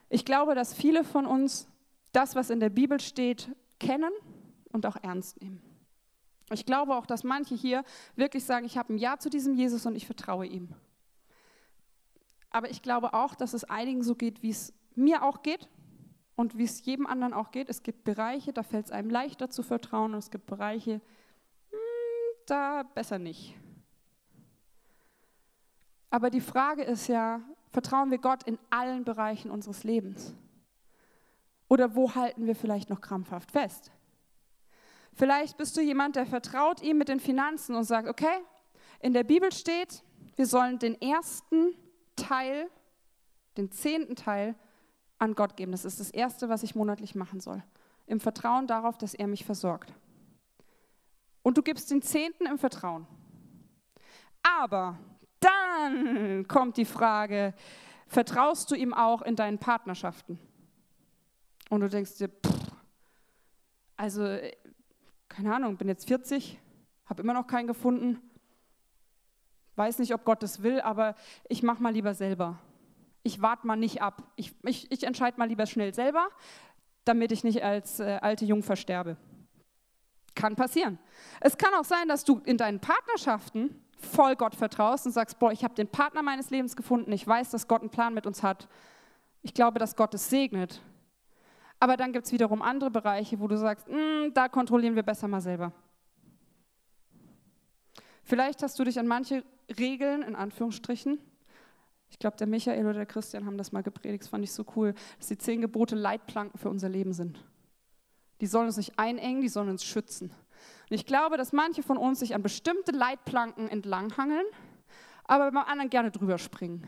Ich 0.09 0.25
glaube, 0.25 0.55
dass 0.55 0.75
viele 0.75 1.05
von 1.05 1.27
uns 1.27 1.69
das, 2.13 2.35
was 2.35 2.51
in 2.51 2.61
der 2.61 2.71
Bibel 2.71 3.01
steht, 3.01 3.51
kennen 3.79 4.13
und 4.73 4.87
auch 4.87 4.97
ernst 5.03 5.41
nehmen. 5.41 5.61
Ich 6.51 6.65
glaube 6.65 6.95
auch, 6.95 7.07
dass 7.07 7.25
manche 7.25 7.55
hier 7.55 7.85
wirklich 8.15 8.45
sagen, 8.45 8.67
ich 8.67 8.79
habe 8.79 8.95
ein 8.95 8.99
Ja 8.99 9.19
zu 9.19 9.31
diesem 9.31 9.55
Jesus 9.55 9.85
und 9.87 9.97
ich 9.97 10.07
vertraue 10.07 10.47
ihm. 10.47 10.69
Aber 12.51 12.71
ich 12.71 12.83
glaube 12.83 13.15
auch, 13.15 13.35
dass 13.35 13.53
es 13.53 13.65
einigen 13.65 14.03
so 14.03 14.15
geht, 14.15 14.43
wie 14.43 14.51
es 14.51 14.73
mir 14.95 15.23
auch 15.23 15.43
geht 15.43 15.69
und 16.37 16.57
wie 16.57 16.65
es 16.65 16.85
jedem 16.85 17.07
anderen 17.07 17.35
auch 17.35 17.51
geht. 17.51 17.69
Es 17.69 17.83
gibt 17.83 18.05
Bereiche, 18.05 18.53
da 18.53 18.63
fällt 18.63 18.87
es 18.87 18.93
einem 18.93 19.11
leichter 19.11 19.51
zu 19.51 19.63
vertrauen 19.63 20.13
und 20.13 20.19
es 20.19 20.31
gibt 20.31 20.47
Bereiche, 20.47 21.01
hm, 21.71 21.79
da 22.47 22.85
besser 22.85 23.19
nicht. 23.19 23.57
Aber 26.11 26.31
die 26.31 26.41
Frage 26.41 26.83
ist 26.83 27.09
ja, 27.09 27.41
vertrauen 27.73 28.11
wir 28.11 28.19
Gott 28.19 28.45
in 28.45 28.59
allen 28.71 29.05
Bereichen 29.05 29.51
unseres 29.51 29.85
Lebens? 29.85 30.35
Oder 31.69 31.95
wo 31.97 32.15
halten 32.15 32.47
wir 32.47 32.55
vielleicht 32.55 32.89
noch 32.89 33.01
krampfhaft 33.01 33.51
fest? 33.51 33.91
Vielleicht 35.17 35.57
bist 35.57 35.75
du 35.79 35.81
jemand, 35.81 36.15
der 36.15 36.27
vertraut 36.27 36.83
ihm 36.83 36.99
mit 36.99 37.09
den 37.09 37.21
Finanzen 37.21 37.75
und 37.75 37.85
sagt, 37.85 38.07
okay, 38.07 38.39
in 39.01 39.15
der 39.15 39.25
Bibel 39.25 39.51
steht, 39.51 40.05
wir 40.37 40.47
sollen 40.47 40.79
den 40.79 41.01
ersten 41.01 41.75
Teil, 42.17 42.69
den 43.57 43.71
zehnten 43.73 44.15
Teil 44.15 44.55
an 45.19 45.35
Gott 45.35 45.57
geben. 45.57 45.73
Das 45.73 45.87
ist 45.87 46.01
das 46.01 46.11
Erste, 46.11 46.51
was 46.51 46.63
ich 46.63 46.75
monatlich 46.75 47.15
machen 47.15 47.41
soll. 47.41 47.63
Im 48.07 48.21
Vertrauen 48.21 48.67
darauf, 48.67 48.99
dass 48.99 49.15
er 49.15 49.27
mich 49.27 49.47
versorgt. 49.47 49.95
Und 51.43 51.57
du 51.57 51.63
gibst 51.63 51.91
den 51.91 52.03
Zehnten 52.03 52.45
im 52.45 52.59
Vertrauen. 52.59 53.07
Aber 54.43 54.99
dann 55.41 56.47
kommt 56.47 56.77
die 56.77 56.85
Frage, 56.85 57.55
vertraust 58.07 58.71
du 58.71 58.75
ihm 58.75 58.93
auch 58.93 59.23
in 59.23 59.35
deinen 59.35 59.59
Partnerschaften? 59.59 60.39
Und 61.71 61.81
du 61.81 61.89
denkst 61.89 62.19
dir, 62.19 62.29
pff, 62.29 62.67
also 63.97 64.39
keine 65.37 65.55
Ahnung, 65.55 65.77
bin 65.77 65.87
jetzt 65.87 66.09
40, 66.09 66.59
habe 67.05 67.23
immer 67.23 67.35
noch 67.35 67.47
keinen 67.47 67.67
gefunden, 67.67 68.19
weiß 69.75 69.99
nicht, 69.99 70.15
ob 70.15 70.25
Gott 70.25 70.43
das 70.43 70.63
will, 70.63 70.81
aber 70.81 71.15
ich 71.47 71.63
mache 71.63 71.83
mal 71.83 71.93
lieber 71.93 72.15
selber. 72.15 72.59
Ich 73.23 73.43
warte 73.43 73.67
mal 73.67 73.77
nicht 73.77 74.01
ab. 74.01 74.23
Ich, 74.37 74.55
ich, 74.63 74.91
ich 74.91 75.05
entscheide 75.05 75.39
mal 75.39 75.47
lieber 75.47 75.67
schnell 75.67 75.93
selber, 75.93 76.29
damit 77.05 77.33
ich 77.33 77.45
nicht 77.45 77.63
als 77.63 78.01
äh, 78.01 78.19
alte 78.23 78.47
Jungfer 78.47 78.77
sterbe. 78.77 79.19
Kann 80.35 80.57
passieren. 80.57 80.99
Es 81.41 81.59
kann 81.59 81.75
auch 81.75 81.85
sein, 81.85 82.09
dass 82.09 82.25
du 82.25 82.41
in 82.47 82.57
deinen 82.57 82.81
Partnerschaften 82.81 83.85
voll 83.99 84.37
Gott 84.37 84.55
vertraust 84.55 85.05
und 85.05 85.13
sagst, 85.13 85.39
boah, 85.39 85.53
ich 85.53 85.65
habe 85.65 85.75
den 85.75 85.89
Partner 85.89 86.23
meines 86.23 86.49
Lebens 86.49 86.77
gefunden, 86.77 87.13
ich 87.13 87.27
weiß, 87.27 87.51
dass 87.51 87.69
Gott 87.69 87.83
einen 87.83 87.91
Plan 87.91 88.15
mit 88.15 88.27
uns 88.27 88.43
hat. 88.43 88.69
Ich 89.43 89.53
glaube, 89.53 89.79
dass 89.79 89.97
Gott 89.97 90.15
es 90.15 90.31
segnet. 90.31 90.81
Aber 91.79 91.97
dann 91.97 92.13
gibt 92.13 92.27
es 92.27 92.33
wiederum 92.33 92.63
andere 92.63 92.91
Bereiche, 92.91 93.39
wo 93.39 93.49
du 93.49 93.57
sagst, 93.57 93.87
mm, 93.89 94.33
da 94.33 94.49
kontrollieren 94.49 94.95
wir 94.95 95.03
besser 95.03 95.29
mal 95.29 95.41
selber. 95.41 95.73
Vielleicht 98.23 98.63
hast 98.63 98.79
du 98.79 98.85
dich 98.85 98.99
an 98.99 99.07
manche 99.07 99.45
Regeln, 99.79 100.23
in 100.23 100.35
Anführungsstrichen, 100.35 101.19
ich 102.11 102.19
glaube, 102.19 102.37
der 102.37 102.47
Michael 102.47 102.85
oder 102.85 102.95
der 102.95 103.07
Christian 103.07 103.47
haben 103.47 103.59
das 103.59 103.73
mal 103.73 103.83
gepredigt, 103.83 104.25
das 104.25 104.29
fand 104.29 104.45
ich 104.45 104.53
so 104.53 104.65
cool, 104.77 104.95
dass 105.19 105.29
die 105.29 105.39
zehn 105.39 105.61
Gebote 105.61 105.97
Leitplanken 105.97 106.59
für 106.59 106.71
unser 106.71 106.89
Leben 106.89 107.13
sind. 107.13 107.45
Die 108.41 108.47
sollen 108.47 108.67
uns 108.67 108.77
nicht 108.77 108.99
einengen, 108.99 109.41
die 109.41 109.49
sollen 109.49 109.69
uns 109.69 109.85
schützen. 109.85 110.31
Und 110.89 110.95
ich 110.95 111.07
glaube, 111.07 111.37
dass 111.37 111.53
manche 111.53 111.83
von 111.83 111.97
uns 111.97 112.21
sich 112.21 112.35
an 112.35 112.43
bestimmte 112.43 112.93
Leitplanken 112.93 113.69
entlanghangeln, 113.69 114.47
aber 115.25 115.51
beim 115.51 115.65
anderen 115.65 115.91
gerne 115.91 116.11
drüber 116.11 116.39
springen. 116.39 116.87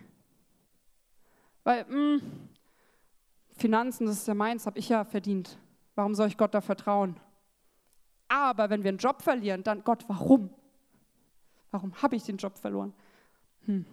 Weil, 1.64 1.84
mh, 1.84 2.16
mm, 2.16 2.22
Finanzen, 3.58 4.06
das 4.06 4.18
ist 4.18 4.28
ja 4.28 4.34
meins, 4.34 4.66
habe 4.66 4.78
ich 4.78 4.88
ja 4.88 5.04
verdient. 5.04 5.58
Warum 5.94 6.14
soll 6.14 6.28
ich 6.28 6.36
Gott 6.36 6.54
da 6.54 6.60
vertrauen? 6.60 7.18
Aber 8.28 8.70
wenn 8.70 8.84
wir 8.84 8.90
einen 8.90 8.98
Job 8.98 9.22
verlieren, 9.22 9.62
dann 9.64 9.82
Gott, 9.84 10.04
warum? 10.08 10.50
Warum 11.70 11.92
habe 12.00 12.16
ich 12.16 12.24
den 12.24 12.36
Job 12.36 12.56
verloren? 12.56 12.94
Hm. 13.66 13.84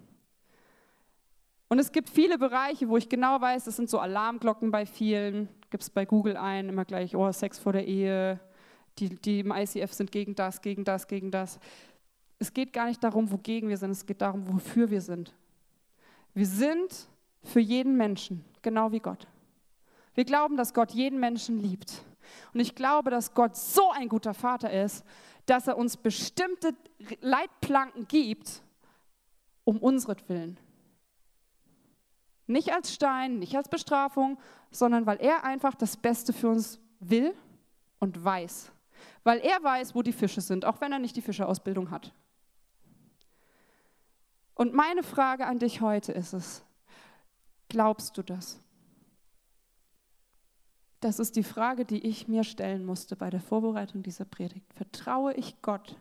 Und 1.67 1.80
es 1.80 1.91
gibt 1.91 2.10
viele 2.10 2.38
Bereiche, 2.38 2.88
wo 2.89 2.97
ich 2.97 3.10
genau 3.10 3.41
weiß, 3.41 3.65
das 3.65 3.75
sind 3.75 3.89
so 3.89 3.99
Alarmglocken 3.99 4.71
bei 4.71 4.86
vielen. 4.86 5.49
Gibt 5.71 5.84
es 5.84 5.89
bei 5.89 6.06
Google 6.06 6.38
ein, 6.38 6.69
immer 6.69 6.86
gleich, 6.86 7.15
oh, 7.15 7.32
Sex 7.32 7.58
vor 7.58 7.73
der 7.73 7.88
Ehe, 7.88 8.39
die, 8.99 9.10
die 9.10 9.39
im 9.39 9.51
ICF 9.51 9.91
sind 9.91 10.12
gegen 10.12 10.36
das, 10.36 10.62
gegen 10.62 10.84
das, 10.84 11.08
gegen 11.08 11.32
das. 11.32 11.60
Es 12.38 12.54
geht 12.54 12.71
gar 12.71 12.86
nicht 12.86 13.04
darum, 13.04 13.32
wogegen 13.32 13.69
wir 13.69 13.78
sind, 13.78 13.91
es 13.91 14.06
geht 14.06 14.21
darum, 14.21 14.47
wofür 14.47 14.91
wir 14.91 15.01
sind. 15.01 15.34
Wir 16.34 16.45
sind 16.45 17.08
für 17.43 17.60
jeden 17.60 17.97
Menschen, 17.97 18.45
genau 18.62 18.91
wie 18.91 18.99
Gott. 18.99 19.28
Wir 20.15 20.25
glauben, 20.25 20.58
dass 20.58 20.73
Gott 20.73 20.91
jeden 20.91 21.19
Menschen 21.19 21.60
liebt. 21.60 22.04
Und 22.54 22.60
ich 22.60 22.73
glaube, 22.73 23.12
dass 23.12 23.34
Gott 23.34 23.56
so 23.56 23.91
ein 23.91 24.10
guter 24.10 24.34
Vater 24.34 24.71
ist, 24.71 25.06
dass 25.45 25.67
er 25.67 25.78
uns 25.78 25.97
bestimmte 25.97 26.73
Leitplanken 27.21 28.08
gibt, 28.08 28.63
um 29.63 29.78
unsretwillen. 29.78 30.58
Nicht 32.47 32.73
als 32.73 32.93
Stein, 32.93 33.39
nicht 33.39 33.56
als 33.56 33.69
Bestrafung, 33.69 34.38
sondern 34.71 35.06
weil 35.06 35.17
er 35.17 35.43
einfach 35.43 35.75
das 35.75 35.97
Beste 35.97 36.34
für 36.34 36.49
uns 36.49 36.80
will 36.99 37.34
und 37.99 38.23
weiß. 38.23 38.71
Weil 39.23 39.39
er 39.39 39.62
weiß, 39.63 39.95
wo 39.95 40.01
die 40.01 40.13
Fische 40.13 40.41
sind, 40.41 40.65
auch 40.65 40.82
wenn 40.82 40.91
er 40.91 40.99
nicht 40.99 41.15
die 41.15 41.21
Fischeausbildung 41.21 41.91
hat. 41.91 42.13
Und 44.54 44.73
meine 44.73 45.04
Frage 45.04 45.45
an 45.47 45.60
dich 45.60 45.82
heute 45.82 46.12
ist 46.12 46.34
es, 46.34 46.63
glaubst 47.67 48.17
du 48.17 48.23
das? 48.23 48.60
Das 51.06 51.20
ist 51.20 51.36
die 51.36 51.44
Frage, 51.44 51.86
die 51.86 52.00
ich 52.00 52.28
mir 52.28 52.44
stellen 52.44 52.84
musste 52.84 53.15
bei 53.15 53.30
der 53.30 53.39
Vorbereitung 53.39 54.02
dieser 54.02 54.26
Predigt. 54.26 54.74
Vertraue 54.74 55.36
ich 55.36 55.62
Gott 55.62 55.96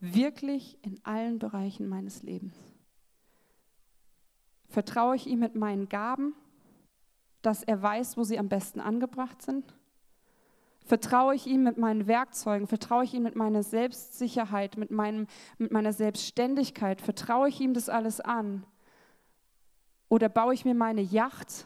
wirklich 0.00 0.76
in 0.82 0.98
allen 1.04 1.38
Bereichen 1.38 1.88
meines 1.88 2.24
Lebens? 2.24 2.56
Vertraue 4.68 5.14
ich 5.14 5.28
ihm 5.28 5.38
mit 5.38 5.54
meinen 5.54 5.88
Gaben, 5.88 6.34
dass 7.40 7.62
er 7.62 7.80
weiß, 7.80 8.16
wo 8.16 8.24
sie 8.24 8.36
am 8.36 8.48
besten 8.48 8.80
angebracht 8.80 9.42
sind? 9.42 9.76
Vertraue 10.84 11.36
ich 11.36 11.46
ihm 11.46 11.62
mit 11.62 11.78
meinen 11.78 12.08
Werkzeugen? 12.08 12.66
Vertraue 12.66 13.04
ich 13.04 13.14
ihm 13.14 13.22
mit 13.22 13.36
meiner 13.36 13.62
Selbstsicherheit, 13.62 14.76
mit, 14.76 14.90
meinem, 14.90 15.28
mit 15.56 15.70
meiner 15.70 15.92
Selbstständigkeit? 15.92 17.00
Vertraue 17.00 17.48
ich 17.48 17.60
ihm 17.60 17.74
das 17.74 17.88
alles 17.88 18.20
an? 18.20 18.66
Oder 20.08 20.28
baue 20.28 20.52
ich 20.52 20.64
mir 20.64 20.74
meine 20.74 21.00
Yacht, 21.00 21.64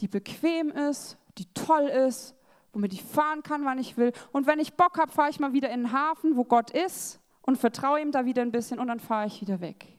die 0.00 0.08
bequem 0.08 0.70
ist, 0.70 1.16
die 1.38 1.52
toll 1.54 1.84
ist, 1.84 2.34
womit 2.72 2.92
ich 2.92 3.02
fahren 3.02 3.42
kann, 3.42 3.64
wann 3.64 3.78
ich 3.78 3.96
will. 3.96 4.12
Und 4.32 4.46
wenn 4.46 4.58
ich 4.58 4.74
Bock 4.74 4.98
habe, 4.98 5.10
fahre 5.10 5.30
ich 5.30 5.40
mal 5.40 5.52
wieder 5.52 5.70
in 5.70 5.84
den 5.84 5.92
Hafen, 5.92 6.36
wo 6.36 6.44
Gott 6.44 6.70
ist 6.70 7.20
und 7.42 7.56
vertraue 7.56 8.00
ihm 8.00 8.12
da 8.12 8.24
wieder 8.24 8.42
ein 8.42 8.52
bisschen 8.52 8.78
und 8.78 8.88
dann 8.88 9.00
fahre 9.00 9.26
ich 9.26 9.40
wieder 9.40 9.60
weg. 9.60 9.96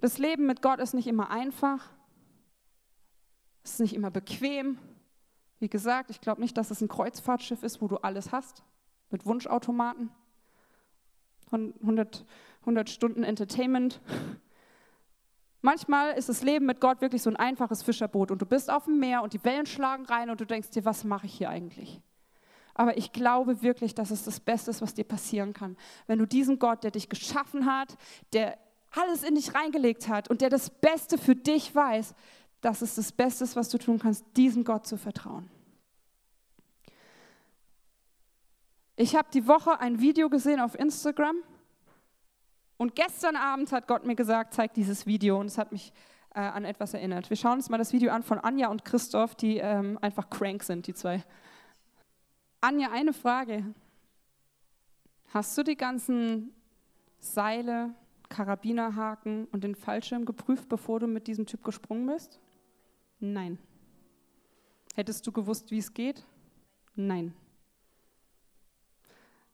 Das 0.00 0.18
Leben 0.18 0.46
mit 0.46 0.62
Gott 0.62 0.80
ist 0.80 0.94
nicht 0.94 1.06
immer 1.06 1.30
einfach. 1.30 1.88
Ist 3.62 3.78
nicht 3.78 3.94
immer 3.94 4.10
bequem. 4.10 4.78
Wie 5.60 5.68
gesagt, 5.68 6.10
ich 6.10 6.20
glaube 6.20 6.40
nicht, 6.40 6.56
dass 6.56 6.72
es 6.72 6.80
ein 6.80 6.88
Kreuzfahrtschiff 6.88 7.62
ist, 7.62 7.80
wo 7.80 7.86
du 7.86 7.98
alles 7.98 8.32
hast, 8.32 8.64
mit 9.10 9.24
Wunschautomaten, 9.24 10.10
100, 11.52 12.24
100 12.62 12.90
Stunden 12.90 13.22
Entertainment. 13.22 14.00
Manchmal 15.62 16.14
ist 16.14 16.28
das 16.28 16.42
Leben 16.42 16.66
mit 16.66 16.80
Gott 16.80 17.00
wirklich 17.00 17.22
so 17.22 17.30
ein 17.30 17.36
einfaches 17.36 17.84
Fischerboot 17.84 18.32
und 18.32 18.42
du 18.42 18.46
bist 18.46 18.68
auf 18.68 18.84
dem 18.84 18.98
Meer 18.98 19.22
und 19.22 19.32
die 19.32 19.42
Wellen 19.44 19.66
schlagen 19.66 20.04
rein 20.06 20.28
und 20.28 20.40
du 20.40 20.44
denkst 20.44 20.70
dir, 20.70 20.84
was 20.84 21.04
mache 21.04 21.26
ich 21.26 21.34
hier 21.34 21.48
eigentlich? 21.48 22.00
Aber 22.74 22.96
ich 22.98 23.12
glaube 23.12 23.62
wirklich, 23.62 23.94
dass 23.94 24.10
es 24.10 24.24
das 24.24 24.40
Beste 24.40 24.72
ist, 24.72 24.82
was 24.82 24.94
dir 24.94 25.04
passieren 25.04 25.52
kann. 25.52 25.76
Wenn 26.08 26.18
du 26.18 26.26
diesen 26.26 26.58
Gott, 26.58 26.82
der 26.82 26.90
dich 26.90 27.08
geschaffen 27.08 27.66
hat, 27.66 27.96
der 28.32 28.58
alles 28.90 29.22
in 29.22 29.36
dich 29.36 29.54
reingelegt 29.54 30.08
hat 30.08 30.28
und 30.28 30.40
der 30.40 30.50
das 30.50 30.68
Beste 30.68 31.16
für 31.16 31.36
dich 31.36 31.72
weiß, 31.74 32.14
dass 32.60 32.82
es 32.82 32.96
das 32.96 33.12
Beste 33.12 33.44
ist, 33.44 33.54
was 33.54 33.68
du 33.68 33.78
tun 33.78 34.00
kannst, 34.00 34.24
diesem 34.36 34.64
Gott 34.64 34.86
zu 34.86 34.96
vertrauen. 34.96 35.48
Ich 38.96 39.14
habe 39.14 39.28
die 39.32 39.46
Woche 39.46 39.80
ein 39.80 40.00
Video 40.00 40.28
gesehen 40.28 40.60
auf 40.60 40.78
Instagram 40.78 41.36
und 42.82 42.96
gestern 42.96 43.36
Abend 43.36 43.70
hat 43.70 43.86
Gott 43.86 44.04
mir 44.04 44.16
gesagt, 44.16 44.54
zeig 44.54 44.74
dieses 44.74 45.06
Video 45.06 45.38
und 45.38 45.46
es 45.46 45.56
hat 45.56 45.70
mich 45.70 45.92
äh, 46.34 46.40
an 46.40 46.64
etwas 46.64 46.94
erinnert. 46.94 47.30
Wir 47.30 47.36
schauen 47.36 47.58
uns 47.58 47.70
mal 47.70 47.78
das 47.78 47.92
Video 47.92 48.10
an 48.10 48.24
von 48.24 48.40
Anja 48.40 48.66
und 48.70 48.84
Christoph, 48.84 49.36
die 49.36 49.58
ähm, 49.58 50.00
einfach 50.02 50.28
crank 50.28 50.64
sind, 50.64 50.88
die 50.88 50.92
zwei. 50.92 51.22
Anja, 52.60 52.90
eine 52.90 53.12
Frage. 53.12 53.72
Hast 55.32 55.56
du 55.56 55.62
die 55.62 55.76
ganzen 55.76 56.52
Seile, 57.20 57.94
Karabinerhaken 58.28 59.44
und 59.52 59.62
den 59.62 59.76
Fallschirm 59.76 60.24
geprüft, 60.24 60.68
bevor 60.68 60.98
du 60.98 61.06
mit 61.06 61.28
diesem 61.28 61.46
Typ 61.46 61.62
gesprungen 61.62 62.08
bist? 62.08 62.40
Nein. 63.20 63.60
Hättest 64.96 65.24
du 65.24 65.30
gewusst, 65.30 65.70
wie 65.70 65.78
es 65.78 65.94
geht? 65.94 66.26
Nein. 66.96 67.32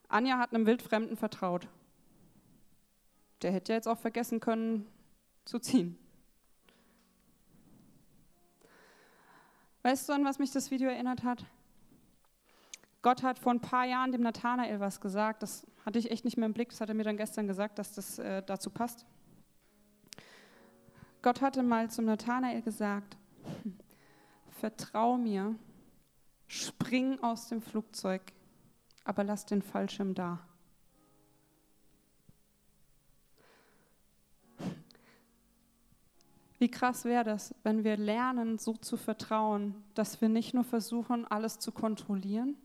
Anja 0.09 0.39
hat 0.39 0.55
einem 0.55 0.65
Wildfremden 0.65 1.19
vertraut. 1.19 1.69
Der 3.43 3.53
hätte 3.53 3.73
ja 3.73 3.77
jetzt 3.77 3.89
auch 3.89 3.99
vergessen 3.99 4.41
können 4.41 4.87
zu 5.45 5.59
ziehen. 5.59 5.99
Weißt 9.83 10.09
du, 10.09 10.13
an 10.13 10.25
was 10.25 10.39
mich 10.39 10.51
das 10.51 10.71
Video 10.71 10.89
erinnert 10.89 11.23
hat? 11.23 11.45
Gott 13.01 13.23
hat 13.23 13.39
vor 13.39 13.53
ein 13.53 13.61
paar 13.61 13.87
Jahren 13.87 14.13
dem 14.13 14.23
Nathanael 14.23 14.81
was 14.81 15.01
gesagt. 15.01 15.43
Das 15.43 15.67
hatte 15.87 15.99
ich 15.99 16.11
echt 16.11 16.25
nicht 16.25 16.37
mehr 16.37 16.47
im 16.47 16.53
Blick. 16.53 16.71
Das 16.71 16.81
hat 16.81 16.89
er 16.89 16.95
mir 16.95 17.05
dann 17.05 17.17
gestern 17.17 17.47
gesagt, 17.47 17.79
dass 17.79 17.93
das 17.93 18.19
äh, 18.19 18.43
dazu 18.43 18.71
passt. 18.71 19.07
Gott 21.23 21.41
hatte 21.41 21.63
mal 21.63 21.91
zum 21.91 22.07
Nathanael 22.07 22.61
gesagt: 22.61 23.17
Vertrau 24.51 25.17
mir, 25.17 25.55
spring 26.49 27.19
aus 27.23 27.49
dem 27.49 27.63
Flugzeug, 27.63 28.23
aber 29.05 29.25
lass 29.25 29.47
den 29.47 29.63
Fallschirm 29.63 30.15
da. 30.15 30.41
Wie 36.59 36.71
krass 36.71 37.05
wäre 37.05 37.25
das, 37.25 37.55
wenn 37.63 37.85
wir 37.85 37.97
lernen, 37.97 38.59
so 38.59 38.75
zu 38.75 38.97
vertrauen, 38.97 39.75
dass 39.95 40.21
wir 40.21 40.29
nicht 40.29 40.55
nur 40.55 40.65
versuchen, 40.65 41.27
alles 41.27 41.59
zu 41.59 41.71
kontrollieren, 41.71 42.57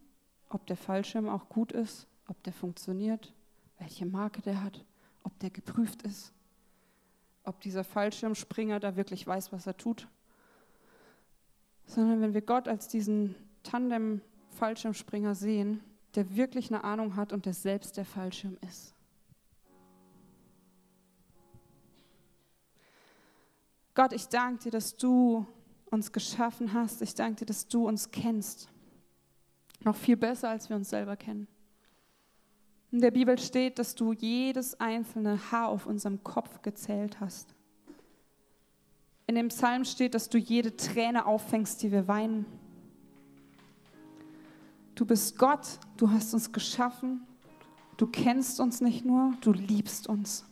ob 0.50 0.66
der 0.66 0.78
Fallschirm 0.78 1.30
auch 1.30 1.48
gut 1.48 1.72
ist, 1.72 2.08
ob 2.28 2.42
der 2.44 2.54
funktioniert, 2.54 3.34
welche 3.78 4.06
Marke 4.06 4.42
der 4.42 4.64
hat, 4.64 4.84
ob 5.24 5.38
der 5.40 5.52
geprüft 5.52 6.02
ist, 6.04 6.34
ob 7.44 7.60
dieser 7.62 7.84
Fallschirmspringer 7.84 8.80
da 8.80 8.96
wirklich 8.96 9.28
weiß, 9.28 9.52
was 9.52 9.68
er 9.68 9.78
tut, 9.78 10.08
sondern 11.86 12.22
wenn 12.22 12.34
wir 12.34 12.42
Gott 12.42 12.68
als 12.68 12.88
diesen 12.88 13.36
Tandem-Fallschirmspringer 13.64 15.36
sehen, 15.36 15.82
der 16.16 16.36
wirklich 16.36 16.72
eine 16.72 16.84
Ahnung 16.84 17.16
hat 17.16 17.34
und 17.34 17.46
der 17.46 17.54
selbst 17.54 17.98
der 17.98 18.06
Fallschirm 18.06 18.58
ist. 18.68 18.96
Gott, 23.94 24.14
ich 24.14 24.28
danke 24.28 24.64
dir, 24.64 24.72
dass 24.72 24.98
du 24.98 25.46
uns 25.86 26.12
geschaffen 26.12 26.74
hast. 26.74 27.02
Ich 27.02 27.14
danke 27.14 27.40
dir, 27.40 27.46
dass 27.46 27.68
du 27.68 27.88
uns 27.88 28.10
kennst. 28.10 28.68
Noch 29.82 29.96
viel 29.96 30.18
besser, 30.18 30.50
als 30.50 30.70
wir 30.70 30.76
uns 30.76 30.90
selber 30.90 31.16
kennen. 31.16 31.48
In 32.92 33.02
der 33.02 33.12
Bibel 33.12 33.38
steht, 33.38 33.80
dass 33.80 33.96
du 33.96 34.14
jedes 34.14 34.80
einzelne 34.80 35.52
Haar 35.52 35.70
auf 35.70 35.86
unserem 35.86 36.24
Kopf 36.24 36.62
gezählt 36.62 37.20
hast. 37.20 37.54
In 39.26 39.36
dem 39.36 39.48
Psalm 39.50 39.86
steht, 39.86 40.16
dass 40.16 40.30
du 40.30 40.38
jede 40.38 40.76
Träne 40.76 41.26
auffängst, 41.26 41.82
die 41.82 41.92
wir 41.92 42.08
weinen. 42.08 42.46
Du 44.96 45.06
bist 45.06 45.38
Gott, 45.38 45.80
du 45.98 46.12
hast 46.12 46.34
uns 46.34 46.52
geschaffen, 46.52 47.26
du 47.98 48.06
kennst 48.06 48.60
uns 48.60 48.80
nicht 48.80 49.06
nur, 49.06 49.34
du 49.42 49.54
liebst 49.54 50.08
uns. 50.08 50.46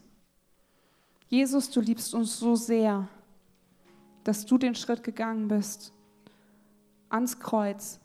Jesus, 1.27 1.69
du 1.69 1.79
liebst 1.79 2.13
uns 2.13 2.39
so 2.39 2.55
sehr, 2.55 3.07
dass 4.23 4.45
du 4.45 4.57
den 4.57 4.75
Schritt 4.75 5.03
gegangen 5.03 5.47
bist 5.47 5.93
ans 7.09 7.39
Kreuz, 7.39 7.99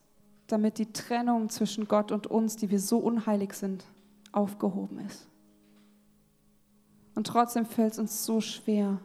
damit 0.47 0.79
die 0.79 0.93
Trennung 0.93 1.49
zwischen 1.49 1.89
Gott 1.89 2.13
und 2.13 2.27
uns, 2.27 2.57
die 2.57 2.71
wir 2.71 2.81
so 2.81 2.99
unheilig 2.99 3.55
sind, 3.55 3.85
aufgehoben 4.33 5.01
ist. 5.01 5.29
Und 7.15 7.27
trotzdem 7.27 7.65
fällt 7.65 7.95
es 7.95 7.99
uns 7.99 8.25
so 8.25 8.41
schwer, 8.41 8.99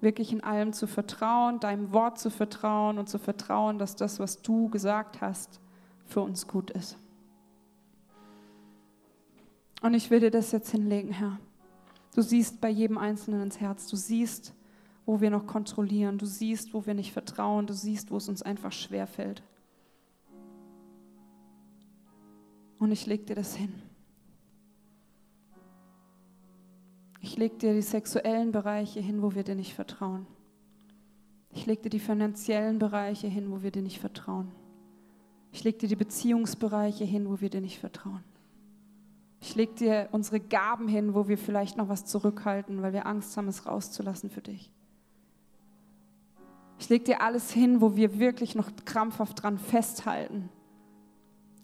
wirklich 0.00 0.32
in 0.32 0.42
allem 0.42 0.72
zu 0.72 0.86
vertrauen, 0.86 1.58
deinem 1.58 1.92
Wort 1.92 2.18
zu 2.18 2.30
vertrauen 2.30 2.98
und 2.98 3.08
zu 3.08 3.18
vertrauen, 3.18 3.78
dass 3.78 3.96
das, 3.96 4.20
was 4.20 4.40
du 4.42 4.68
gesagt 4.68 5.20
hast, 5.20 5.60
für 6.04 6.20
uns 6.20 6.46
gut 6.46 6.70
ist. 6.70 6.96
Und 9.82 9.94
ich 9.94 10.10
will 10.10 10.20
dir 10.20 10.30
das 10.30 10.52
jetzt 10.52 10.70
hinlegen, 10.70 11.12
Herr. 11.12 11.38
Du 12.14 12.22
siehst 12.22 12.60
bei 12.60 12.70
jedem 12.70 12.98
Einzelnen 12.98 13.42
ins 13.42 13.60
Herz. 13.60 13.88
Du 13.88 13.96
siehst, 13.96 14.54
wo 15.06 15.20
wir 15.20 15.30
noch 15.30 15.46
kontrollieren. 15.46 16.18
Du 16.18 16.26
siehst, 16.26 16.74
wo 16.74 16.84
wir 16.84 16.94
nicht 16.94 17.12
vertrauen. 17.12 17.66
Du 17.66 17.72
siehst, 17.72 18.10
wo 18.10 18.16
es 18.16 18.28
uns 18.28 18.42
einfach 18.42 18.72
schwer 18.72 19.06
fällt. 19.06 19.42
Und 22.78 22.92
ich 22.92 23.06
lege 23.06 23.24
dir 23.24 23.36
das 23.36 23.54
hin. 23.54 23.72
Ich 27.20 27.36
lege 27.36 27.56
dir 27.56 27.72
die 27.72 27.82
sexuellen 27.82 28.52
Bereiche 28.52 29.00
hin, 29.00 29.22
wo 29.22 29.34
wir 29.34 29.42
dir 29.42 29.54
nicht 29.54 29.74
vertrauen. 29.74 30.26
Ich 31.50 31.64
lege 31.66 31.82
dir 31.82 31.90
die 31.90 32.00
finanziellen 32.00 32.78
Bereiche 32.78 33.28
hin, 33.28 33.50
wo 33.50 33.62
wir 33.62 33.70
dir 33.70 33.82
nicht 33.82 33.98
vertrauen. 33.98 34.52
Ich 35.52 35.64
lege 35.64 35.78
dir 35.78 35.88
die 35.88 35.96
Beziehungsbereiche 35.96 37.04
hin, 37.04 37.28
wo 37.28 37.40
wir 37.40 37.48
dir 37.48 37.62
nicht 37.62 37.78
vertrauen. 37.78 38.22
Ich 39.40 39.54
lege 39.54 39.74
dir 39.74 40.08
unsere 40.12 40.38
Gaben 40.38 40.86
hin, 40.86 41.14
wo 41.14 41.28
wir 41.28 41.38
vielleicht 41.38 41.76
noch 41.76 41.88
was 41.88 42.04
zurückhalten, 42.04 42.82
weil 42.82 42.92
wir 42.92 43.06
Angst 43.06 43.36
haben, 43.36 43.48
es 43.48 43.64
rauszulassen 43.64 44.28
für 44.28 44.42
dich. 44.42 44.70
Ich 46.78 46.88
lege 46.88 47.04
dir 47.04 47.20
alles 47.22 47.50
hin, 47.50 47.80
wo 47.80 47.96
wir 47.96 48.18
wirklich 48.18 48.54
noch 48.54 48.70
krampfhaft 48.84 49.42
dran 49.42 49.58
festhalten, 49.58 50.50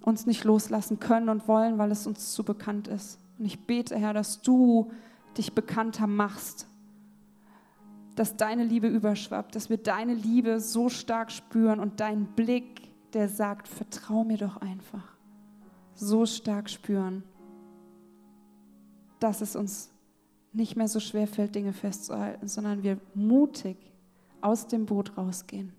uns 0.01 0.27
nicht 0.27 0.45
loslassen 0.45 0.99
können 0.99 1.29
und 1.29 1.49
wollen, 1.49 1.79
weil 1.79 1.91
es 1.91 2.07
uns 2.07 2.33
zu 2.33 2.45
bekannt 2.45 2.89
ist. 2.89 3.19
Und 3.39 3.45
ich 3.45 3.67
bete, 3.67 3.97
Herr, 3.97 4.15
dass 4.15 4.41
du 4.41 4.91
dich 5.37 5.55
bekannter 5.55 6.07
machst, 6.07 6.67
dass 8.15 8.37
deine 8.37 8.65
Liebe 8.65 8.89
überschwappt, 8.89 9.55
dass 9.55 9.71
wir 9.71 9.79
deine 9.79 10.15
Liebe 10.15 10.61
so 10.61 10.89
stark 10.89 11.31
spüren 11.31 11.81
und 11.81 12.01
deinen 12.01 12.27
Blick, 12.27 12.83
der 13.13 13.29
sagt, 13.29 13.69
vertrau 13.69 14.25
mir 14.25 14.39
doch 14.39 14.59
einfach, 14.59 15.17
so 15.95 16.27
stark 16.27 16.69
spüren, 16.69 17.23
dass 19.19 19.41
es 19.41 19.57
uns 19.57 19.91
nicht 20.53 20.77
mehr 20.77 20.89
so 20.89 21.01
schwer 21.01 21.27
fällt, 21.27 21.55
Dinge 21.55 21.73
festzuhalten, 21.73 22.49
sondern 22.49 22.83
wir 22.83 22.99
mutig 23.15 23.92
aus 24.43 24.67
dem 24.67 24.87
Boot 24.87 25.17
rausgehen. 25.17 25.73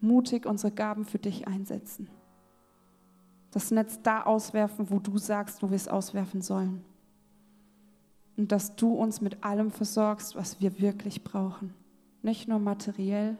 Mutig 0.00 0.46
unsere 0.46 0.72
Gaben 0.72 1.04
für 1.04 1.18
dich 1.18 1.48
einsetzen. 1.48 2.08
Das 3.50 3.70
Netz 3.70 4.00
da 4.02 4.22
auswerfen, 4.22 4.90
wo 4.90 4.98
du 4.98 5.18
sagst, 5.18 5.62
wo 5.62 5.70
wir 5.70 5.76
es 5.76 5.88
auswerfen 5.88 6.42
sollen. 6.42 6.84
Und 8.36 8.52
dass 8.52 8.76
du 8.76 8.92
uns 8.92 9.20
mit 9.20 9.42
allem 9.42 9.70
versorgst, 9.70 10.36
was 10.36 10.60
wir 10.60 10.80
wirklich 10.80 11.24
brauchen. 11.24 11.74
Nicht 12.22 12.46
nur 12.46 12.58
materiell, 12.58 13.36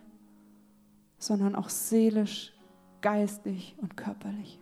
sondern 1.18 1.54
auch 1.54 1.68
seelisch, 1.68 2.52
geistlich 3.00 3.76
und 3.80 3.96
körperlich. 3.96 4.60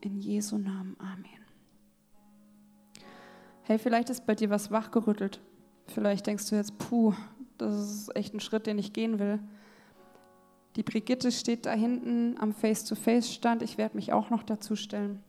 In 0.00 0.18
Jesu 0.18 0.58
Namen. 0.58 0.96
Amen. 0.98 1.42
Hey, 3.62 3.78
vielleicht 3.78 4.10
ist 4.10 4.26
bei 4.26 4.34
dir 4.34 4.50
was 4.50 4.72
wachgerüttelt. 4.72 5.40
Vielleicht 5.86 6.26
denkst 6.26 6.48
du 6.48 6.56
jetzt, 6.56 6.78
puh, 6.78 7.14
das 7.58 7.74
ist 7.74 8.16
echt 8.16 8.34
ein 8.34 8.40
Schritt, 8.40 8.66
den 8.66 8.78
ich 8.78 8.92
gehen 8.92 9.18
will. 9.18 9.40
Die 10.76 10.82
Brigitte 10.82 11.30
steht 11.30 11.66
da 11.66 11.72
hinten 11.72 12.36
am 12.38 12.52
Face-to-Face-Stand. 12.52 13.62
Ich 13.62 13.76
werde 13.76 13.96
mich 13.96 14.12
auch 14.12 14.30
noch 14.30 14.42
dazu 14.42 14.74
stellen. 14.74 15.22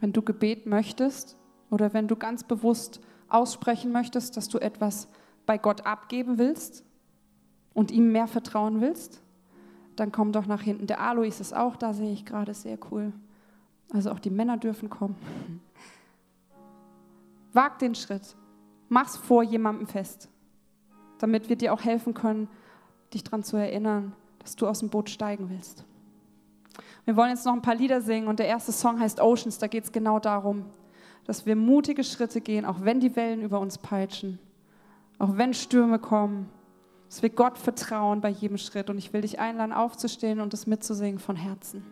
Wenn 0.00 0.12
du 0.12 0.22
Gebet 0.22 0.66
möchtest 0.66 1.36
oder 1.70 1.92
wenn 1.94 2.08
du 2.08 2.16
ganz 2.16 2.44
bewusst 2.44 3.00
aussprechen 3.28 3.92
möchtest, 3.92 4.36
dass 4.36 4.48
du 4.48 4.58
etwas 4.58 5.08
bei 5.46 5.58
Gott 5.58 5.86
abgeben 5.86 6.38
willst 6.38 6.84
und 7.74 7.90
ihm 7.90 8.10
mehr 8.10 8.26
vertrauen 8.26 8.80
willst, 8.80 9.22
dann 9.94 10.12
komm 10.12 10.32
doch 10.32 10.46
nach 10.46 10.62
hinten. 10.62 10.86
Der 10.86 11.00
Alois 11.00 11.40
ist 11.40 11.54
auch 11.54 11.76
da, 11.76 11.94
sehe 11.94 12.12
ich 12.12 12.24
gerade, 12.24 12.52
sehr 12.52 12.78
cool. 12.90 13.12
Also 13.92 14.10
auch 14.10 14.18
die 14.18 14.30
Männer 14.30 14.56
dürfen 14.56 14.90
kommen. 14.90 15.16
Wag 17.52 17.78
den 17.78 17.94
Schritt. 17.94 18.36
Mach's 18.88 19.16
vor 19.16 19.42
jemandem 19.42 19.86
fest, 19.86 20.28
damit 21.18 21.48
wir 21.48 21.56
dir 21.56 21.72
auch 21.72 21.84
helfen 21.84 22.14
können, 22.14 22.48
dich 23.12 23.24
daran 23.24 23.42
zu 23.42 23.56
erinnern, 23.56 24.12
dass 24.38 24.56
du 24.56 24.66
aus 24.66 24.80
dem 24.80 24.90
Boot 24.90 25.10
steigen 25.10 25.50
willst. 25.50 25.84
Wir 27.04 27.16
wollen 27.16 27.30
jetzt 27.30 27.46
noch 27.46 27.52
ein 27.52 27.62
paar 27.62 27.74
Lieder 27.74 28.00
singen 28.00 28.28
und 28.28 28.38
der 28.38 28.48
erste 28.48 28.72
Song 28.72 29.00
heißt 29.00 29.20
Oceans. 29.20 29.58
Da 29.58 29.66
geht 29.68 29.84
es 29.84 29.92
genau 29.92 30.18
darum, 30.18 30.66
dass 31.24 31.46
wir 31.46 31.56
mutige 31.56 32.04
Schritte 32.04 32.40
gehen, 32.40 32.64
auch 32.64 32.82
wenn 32.82 33.00
die 33.00 33.16
Wellen 33.16 33.42
über 33.42 33.60
uns 33.60 33.78
peitschen, 33.78 34.38
auch 35.18 35.36
wenn 35.36 35.54
Stürme 35.54 35.98
kommen, 35.98 36.48
dass 37.08 37.22
wir 37.22 37.30
Gott 37.30 37.58
vertrauen 37.58 38.20
bei 38.20 38.28
jedem 38.28 38.58
Schritt. 38.58 38.90
Und 38.90 38.98
ich 38.98 39.12
will 39.12 39.22
dich 39.22 39.38
einladen, 39.38 39.72
aufzustehen 39.72 40.40
und 40.40 40.52
es 40.52 40.66
mitzusingen 40.66 41.18
von 41.18 41.36
Herzen. 41.36 41.84